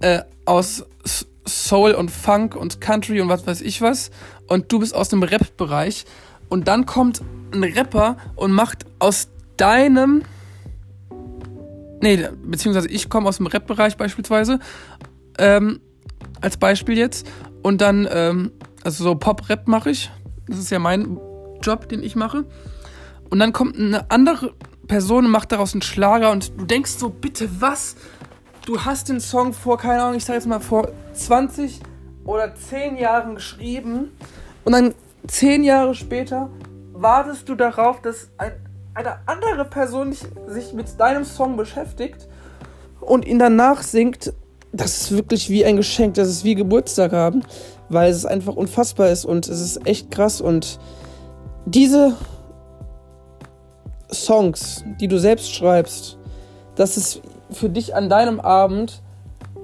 äh, 0.00 0.22
aus 0.44 0.84
Soul 1.46 1.92
und 1.92 2.10
Funk 2.10 2.54
und 2.54 2.80
Country 2.80 3.20
und 3.20 3.28
was 3.28 3.46
weiß 3.46 3.60
ich 3.60 3.80
was. 3.80 4.10
Und 4.48 4.70
du 4.70 4.78
bist 4.80 4.94
aus 4.94 5.08
dem 5.08 5.22
Rap-Bereich. 5.22 6.04
Und 6.52 6.68
dann 6.68 6.84
kommt 6.84 7.22
ein 7.54 7.64
Rapper 7.64 8.18
und 8.36 8.52
macht 8.52 8.84
aus 8.98 9.28
deinem. 9.56 10.20
Nee, 12.02 12.28
beziehungsweise 12.44 12.88
ich 12.88 13.08
komme 13.08 13.26
aus 13.26 13.38
dem 13.38 13.46
Rap-Bereich 13.46 13.96
beispielsweise. 13.96 14.58
Ähm, 15.38 15.80
als 16.42 16.58
Beispiel 16.58 16.98
jetzt. 16.98 17.26
Und 17.62 17.80
dann, 17.80 18.06
ähm, 18.12 18.52
also 18.84 19.02
so 19.02 19.14
Pop-Rap 19.14 19.66
mache 19.66 19.92
ich. 19.92 20.10
Das 20.46 20.58
ist 20.58 20.70
ja 20.70 20.78
mein 20.78 21.18
Job, 21.62 21.88
den 21.88 22.02
ich 22.02 22.16
mache. 22.16 22.44
Und 23.30 23.38
dann 23.38 23.54
kommt 23.54 23.78
eine 23.78 24.10
andere 24.10 24.52
Person 24.86 25.24
und 25.24 25.30
macht 25.30 25.52
daraus 25.52 25.72
einen 25.72 25.80
Schlager 25.80 26.32
und 26.32 26.52
du 26.60 26.66
denkst 26.66 26.98
so, 26.98 27.08
bitte 27.08 27.48
was? 27.60 27.96
Du 28.66 28.84
hast 28.84 29.08
den 29.08 29.20
Song 29.20 29.54
vor, 29.54 29.78
keine 29.78 30.02
Ahnung, 30.02 30.16
ich 30.16 30.26
sag 30.26 30.34
jetzt 30.34 30.46
mal 30.46 30.60
vor 30.60 30.92
20 31.14 31.80
oder 32.26 32.54
10 32.54 32.98
Jahren 32.98 33.36
geschrieben 33.36 34.10
und 34.64 34.72
dann 34.72 34.92
zehn 35.26 35.64
Jahre 35.64 35.94
später 35.94 36.50
wartest 36.92 37.48
du 37.48 37.54
darauf, 37.54 38.00
dass 38.00 38.28
ein, 38.38 38.52
eine 38.94 39.18
andere 39.26 39.64
Person 39.64 40.12
sich 40.12 40.72
mit 40.72 41.00
deinem 41.00 41.24
Song 41.24 41.56
beschäftigt 41.56 42.28
und 43.00 43.26
ihn 43.26 43.38
danach 43.38 43.82
singt. 43.82 44.32
Das 44.72 45.02
ist 45.02 45.12
wirklich 45.12 45.50
wie 45.50 45.64
ein 45.64 45.76
Geschenk, 45.76 46.14
das 46.14 46.28
ist 46.28 46.44
wie 46.44 46.54
Geburtstag 46.54 47.12
haben, 47.12 47.44
weil 47.88 48.10
es 48.10 48.24
einfach 48.24 48.54
unfassbar 48.56 49.10
ist 49.10 49.24
und 49.24 49.48
es 49.48 49.60
ist 49.60 49.86
echt 49.86 50.10
krass. 50.10 50.40
Und 50.40 50.78
diese 51.66 52.16
Songs, 54.10 54.84
die 55.00 55.08
du 55.08 55.18
selbst 55.18 55.54
schreibst, 55.54 56.18
dass 56.74 56.96
es 56.96 57.20
für 57.50 57.68
dich 57.68 57.94
an 57.94 58.08
deinem 58.08 58.40
Abend 58.40 59.02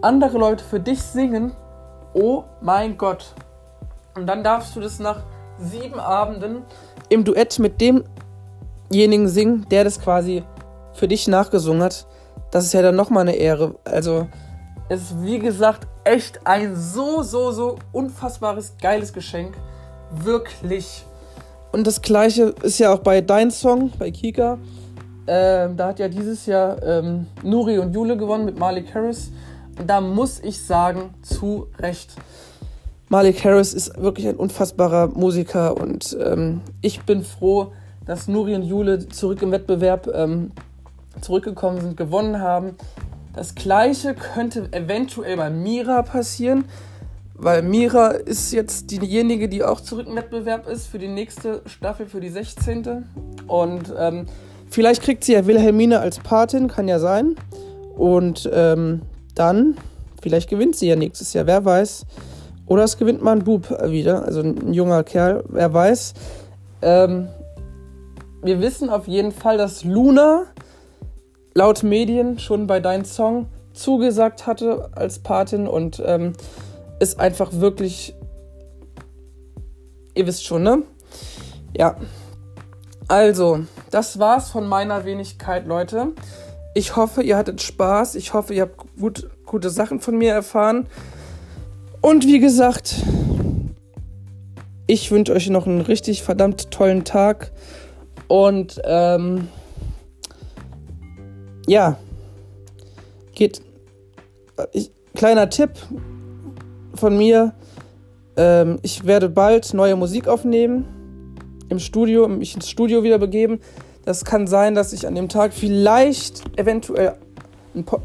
andere 0.03 0.39
Leute 0.39 0.63
für 0.63 0.81
dich 0.81 1.01
singen, 1.01 1.53
oh 2.15 2.45
mein 2.61 2.99
Gott. 2.99 3.35
Und 4.15 4.27
dann 4.27 4.45
darfst 4.45 4.77
du 4.77 4.81
das 4.81 4.99
nach 4.99 5.23
sieben 5.59 5.99
Abenden 5.99 6.63
im 7.09 7.25
Duett 7.25 7.59
mit 7.59 7.81
demjenigen 7.81 9.29
singen, 9.29 9.67
der 9.71 9.85
das 9.85 10.01
quasi 10.01 10.45
für 10.95 11.09
dich 11.09 11.29
nachgesungen 11.29 11.83
hat. 11.83 12.07
Das 12.51 12.65
ist 12.65 12.73
ja 12.73 12.83
dann 12.83 12.97
nochmal 12.97 13.23
eine 13.23 13.37
Ehre. 13.37 13.75
Also, 13.85 14.27
es 14.89 15.03
ist 15.03 15.23
wie 15.23 15.39
gesagt 15.39 15.87
echt 16.05 16.47
ein 16.47 16.75
so, 16.77 17.23
so, 17.23 17.51
so 17.53 17.77
unfassbares, 17.93 18.75
geiles 18.81 19.13
Geschenk. 19.13 19.57
Wirklich. 20.11 21.05
Und 21.73 21.87
das 21.87 22.01
gleiche 22.01 22.55
ist 22.63 22.79
ja 22.79 22.93
auch 22.93 23.01
bei 23.01 23.21
Dein 23.21 23.51
Song, 23.51 23.93
bei 23.99 24.11
Kika. 24.11 24.59
Ähm, 25.27 25.77
da 25.77 25.89
hat 25.89 25.99
ja 25.99 26.09
dieses 26.09 26.47
Jahr 26.47 26.83
ähm, 26.83 27.27
Nuri 27.43 27.79
und 27.79 27.93
Jule 27.93 28.17
gewonnen 28.17 28.47
mit 28.47 28.59
Malik 28.59 28.95
Harris. 28.95 29.31
Und 29.79 29.87
da 29.89 30.01
muss 30.01 30.41
ich 30.41 30.65
sagen, 30.65 31.15
zu 31.23 31.67
Recht. 31.79 32.15
Malik 33.11 33.43
Harris 33.43 33.73
ist 33.73 34.01
wirklich 34.01 34.29
ein 34.29 34.37
unfassbarer 34.37 35.09
Musiker 35.09 35.77
und 35.79 36.17
ähm, 36.23 36.61
ich 36.83 37.03
bin 37.03 37.23
froh, 37.23 37.73
dass 38.05 38.29
Nuri 38.29 38.55
und 38.55 38.65
Jule 38.65 39.09
zurück 39.09 39.41
im 39.41 39.51
Wettbewerb 39.51 40.09
ähm, 40.13 40.51
zurückgekommen 41.23 41.81
sind, 41.81 41.97
gewonnen 41.97 42.41
haben. 42.41 42.77
Das 43.35 43.55
gleiche 43.55 44.15
könnte 44.15 44.69
eventuell 44.73 45.39
bei 45.39 45.49
Mira 45.49 46.03
passieren, 46.03 46.65
weil 47.35 47.63
Mira 47.63 48.09
ist 48.09 48.53
jetzt 48.53 48.91
diejenige, 48.91 49.49
die 49.49 49.65
auch 49.65 49.81
zurück 49.81 50.07
im 50.07 50.17
Wettbewerb 50.17 50.69
ist 50.69 50.87
für 50.87 50.99
die 50.99 51.09
nächste 51.09 51.63
Staffel, 51.65 52.07
für 52.07 52.21
die 52.21 52.29
16. 52.29 53.05
Und 53.47 53.95
ähm, 53.97 54.27
vielleicht 54.69 55.03
kriegt 55.03 55.25
sie 55.25 55.33
ja 55.33 55.47
Wilhelmine 55.47 56.01
als 56.01 56.19
Patin, 56.19 56.69
kann 56.69 56.89
ja 56.89 56.99
sein. 56.99 57.37
Und 57.97 58.51
ähm, 58.53 59.03
dann, 59.35 59.79
vielleicht 60.21 60.51
gewinnt 60.51 60.77
sie 60.77 60.89
ja 60.89 60.97
nächstes 60.97 61.33
Jahr, 61.33 61.47
wer 61.47 61.65
weiß. 61.65 62.05
Oder 62.69 62.85
es 62.85 62.99
gewinnt 62.99 63.23
mal 63.23 63.33
ein 63.33 63.45
Bub 63.45 63.71
wieder, 63.87 64.25
also 64.25 64.41
ein 64.41 64.73
junger 64.73 65.03
Kerl, 65.03 65.43
wer 65.49 65.73
weiß. 65.73 66.15
Ähm, 66.83 67.29
wir 68.43 68.61
wissen 68.61 68.91
auf 68.91 69.09
jeden 69.09 69.33
Fall, 69.33 69.57
dass 69.57 69.85
Luna 69.85 70.45
laut 71.55 71.83
Medien 71.83 72.39
schon 72.39 72.67
bei 72.67 72.79
deinem 72.79 73.05
Song 73.05 73.47
zugesagt 73.73 74.47
hatte 74.47 74.91
als 74.95 75.19
Patin 75.19 75.67
und 75.67 76.03
ähm, 76.05 76.35
ist 77.01 77.19
einfach 77.19 77.53
wirklich. 77.53 78.15
Ihr 80.15 80.27
wisst 80.27 80.45
schon, 80.45 80.63
ne? 80.63 80.83
Ja. 81.77 81.97
Also, 83.07 83.61
das 83.91 84.19
war's 84.19 84.51
von 84.51 84.67
meiner 84.67 85.05
Wenigkeit, 85.05 85.67
Leute. 85.67 86.09
Ich 86.75 86.97
hoffe, 86.97 87.23
ihr 87.23 87.37
hattet 87.37 87.63
Spaß. 87.63 88.17
Ich 88.17 88.35
hoffe, 88.35 88.53
ihr 88.53 88.63
habt 88.63 88.77
gut, 89.01 89.31
gute 89.47 89.71
Sachen 89.71 90.01
von 90.01 90.19
mir 90.19 90.35
erfahren. 90.35 90.87
Und 92.09 92.27
wie 92.27 92.41
gesagt, 92.41 93.05
ich 94.87 95.11
wünsche 95.11 95.35
euch 95.35 95.51
noch 95.51 95.67
einen 95.67 95.83
richtig 95.83 96.23
verdammt 96.23 96.71
tollen 96.71 97.05
Tag. 97.05 97.53
Und 98.29 98.81
ähm, 98.83 99.49
ja, 101.67 101.99
geht. 103.35 103.61
Ich, 104.73 104.91
kleiner 105.15 105.51
Tipp 105.51 105.73
von 106.95 107.15
mir. 107.15 107.53
Ähm, 108.39 108.79
ich 108.81 109.05
werde 109.05 109.29
bald 109.29 109.75
neue 109.75 109.95
Musik 109.95 110.29
aufnehmen 110.29 110.87
im 111.69 111.79
Studio, 111.79 112.27
mich 112.27 112.55
ins 112.55 112.71
Studio 112.71 113.03
wieder 113.03 113.19
begeben. 113.19 113.61
Das 114.07 114.25
kann 114.25 114.47
sein, 114.47 114.75
dass 114.75 114.95
ich 114.95 115.07
an 115.07 115.15
dem 115.15 115.29
Tag 115.29 115.53
vielleicht 115.53 116.59
eventuell 116.59 117.17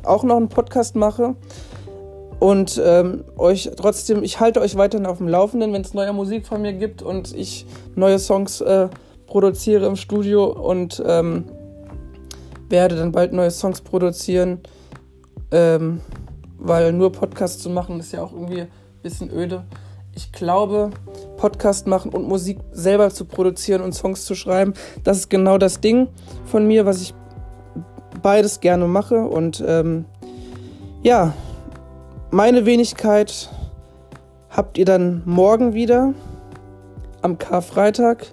auch 0.04 0.26
noch 0.26 0.36
einen 0.36 0.50
Podcast 0.50 0.98
mache 0.98 1.38
und 2.44 2.82
ähm, 2.84 3.24
euch 3.38 3.72
trotzdem, 3.78 4.22
ich 4.22 4.42
halte 4.42 4.60
euch 4.60 4.76
weiterhin 4.76 5.06
auf 5.06 5.20
dem 5.20 5.30
Laufenden, 5.30 5.72
wenn 5.72 5.82
es 5.82 5.94
neue 5.94 6.12
Musik 6.12 6.46
von 6.46 6.62
mir 6.62 6.74
gibt 6.74 7.02
und 7.02 7.34
ich 7.34 7.66
neue 7.96 8.20
Songs 8.20 8.60
äh, 8.60 8.90
produziere 9.28 9.86
im 9.86 9.96
Studio 9.96 10.48
und 10.48 11.02
ähm, 11.08 11.46
werde 12.68 12.98
dann 12.98 13.14
bald 13.14 13.32
neue 13.32 13.50
Songs 13.50 13.80
produzieren, 13.80 14.60
ähm, 15.52 16.02
weil 16.58 16.92
nur 16.92 17.14
Podcast 17.14 17.62
zu 17.62 17.70
machen 17.70 18.02
ist 18.02 18.12
ja 18.12 18.22
auch 18.22 18.34
irgendwie 18.34 18.64
ein 18.64 18.72
bisschen 19.02 19.32
öde. 19.32 19.64
Ich 20.14 20.34
glaube, 20.34 20.90
Podcast 21.38 21.88
machen 21.88 22.12
und 22.12 22.28
Musik 22.28 22.60
selber 22.74 23.10
zu 23.10 23.24
produzieren 23.24 23.82
und 23.82 23.94
Songs 23.94 24.26
zu 24.26 24.36
schreiben, 24.36 24.74
das 25.06 25.20
ist 25.20 25.30
genau 25.30 25.58
das 25.58 25.80
Ding 25.80 26.10
von 26.44 26.68
mir, 26.68 26.86
was 26.86 27.04
ich 27.04 27.14
beides 28.22 28.60
gerne 28.60 28.86
mache 28.86 29.22
und 29.22 29.64
ähm, 29.66 30.04
ja, 31.04 31.34
meine 32.34 32.66
Wenigkeit 32.66 33.48
habt 34.50 34.80
ihr 34.80 34.86
dann 34.86 35.22
morgen 35.26 35.74
wieder 35.74 36.16
am 37.22 37.38
Karfreitag. 37.38 38.26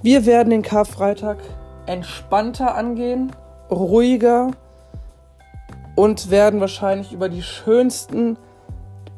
Wir 0.00 0.26
werden 0.26 0.50
den 0.50 0.62
Karfreitag 0.62 1.38
entspannter 1.86 2.76
angehen 2.76 3.32
ruhiger 3.68 4.52
und 5.96 6.30
werden 6.30 6.60
wahrscheinlich 6.60 7.12
über 7.12 7.28
die 7.28 7.42
schönsten 7.42 8.36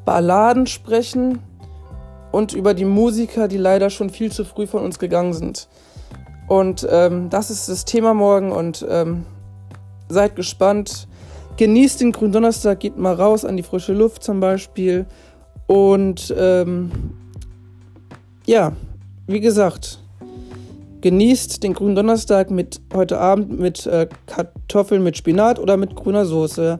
Balladen 0.06 0.66
sprechen 0.66 1.40
und 2.32 2.54
über 2.54 2.72
die 2.72 2.86
Musiker, 2.86 3.46
die 3.46 3.58
leider 3.58 3.90
schon 3.90 4.08
viel 4.08 4.32
zu 4.32 4.46
früh 4.46 4.66
von 4.66 4.82
uns 4.82 4.98
gegangen 4.98 5.34
sind. 5.34 5.68
Und 6.48 6.86
ähm, 6.90 7.28
das 7.28 7.50
ist 7.50 7.68
das 7.68 7.84
Thema 7.84 8.14
morgen 8.14 8.52
und 8.52 8.86
ähm, 8.88 9.26
seid 10.08 10.34
gespannt. 10.34 11.08
Genießt 11.56 12.00
den 12.00 12.12
Gründonnerstag, 12.12 12.80
geht 12.80 12.96
mal 12.96 13.14
raus 13.14 13.44
an 13.44 13.56
die 13.56 13.62
frische 13.62 13.92
Luft 13.92 14.22
zum 14.22 14.40
Beispiel. 14.40 15.06
Und 15.66 16.34
ähm, 16.36 16.90
ja, 18.46 18.72
wie 19.26 19.40
gesagt, 19.40 19.98
genießt 21.02 21.62
den 21.62 21.74
Gründonnerstag 21.74 22.50
mit 22.50 22.80
heute 22.94 23.18
Abend 23.18 23.58
mit 23.58 23.86
äh, 23.86 24.08
Kartoffeln 24.26 25.02
mit 25.02 25.16
Spinat 25.16 25.58
oder 25.58 25.76
mit 25.76 25.94
grüner 25.94 26.24
Soße. 26.24 26.78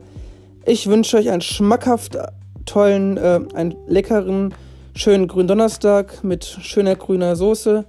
Ich 0.64 0.88
wünsche 0.88 1.16
euch 1.16 1.30
einen 1.30 1.42
schmackhaft 1.42 2.16
tollen, 2.64 3.16
äh, 3.16 3.40
einen 3.54 3.74
leckeren, 3.86 4.54
schönen 4.94 5.28
Gründonnerstag 5.28 6.22
mit 6.24 6.44
schöner 6.44 6.96
grüner 6.96 7.36
Soße. 7.36 7.84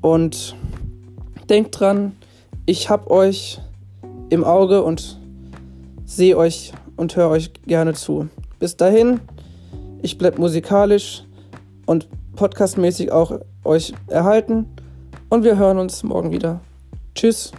Und 0.00 0.54
denkt 1.48 1.80
dran, 1.80 2.12
ich 2.66 2.90
hab 2.90 3.10
euch 3.10 3.60
im 4.30 4.44
Auge 4.44 4.82
und 4.82 5.18
sehe 6.14 6.36
euch 6.36 6.72
und 6.96 7.16
höre 7.16 7.30
euch 7.30 7.52
gerne 7.66 7.94
zu. 7.94 8.28
Bis 8.58 8.76
dahin, 8.76 9.20
ich 10.02 10.18
bleib 10.18 10.38
musikalisch 10.38 11.24
und 11.86 12.08
podcastmäßig 12.36 13.10
auch 13.10 13.40
euch 13.64 13.94
erhalten 14.08 14.66
und 15.28 15.44
wir 15.44 15.58
hören 15.58 15.78
uns 15.78 16.02
morgen 16.02 16.30
wieder. 16.30 16.60
Tschüss. 17.14 17.52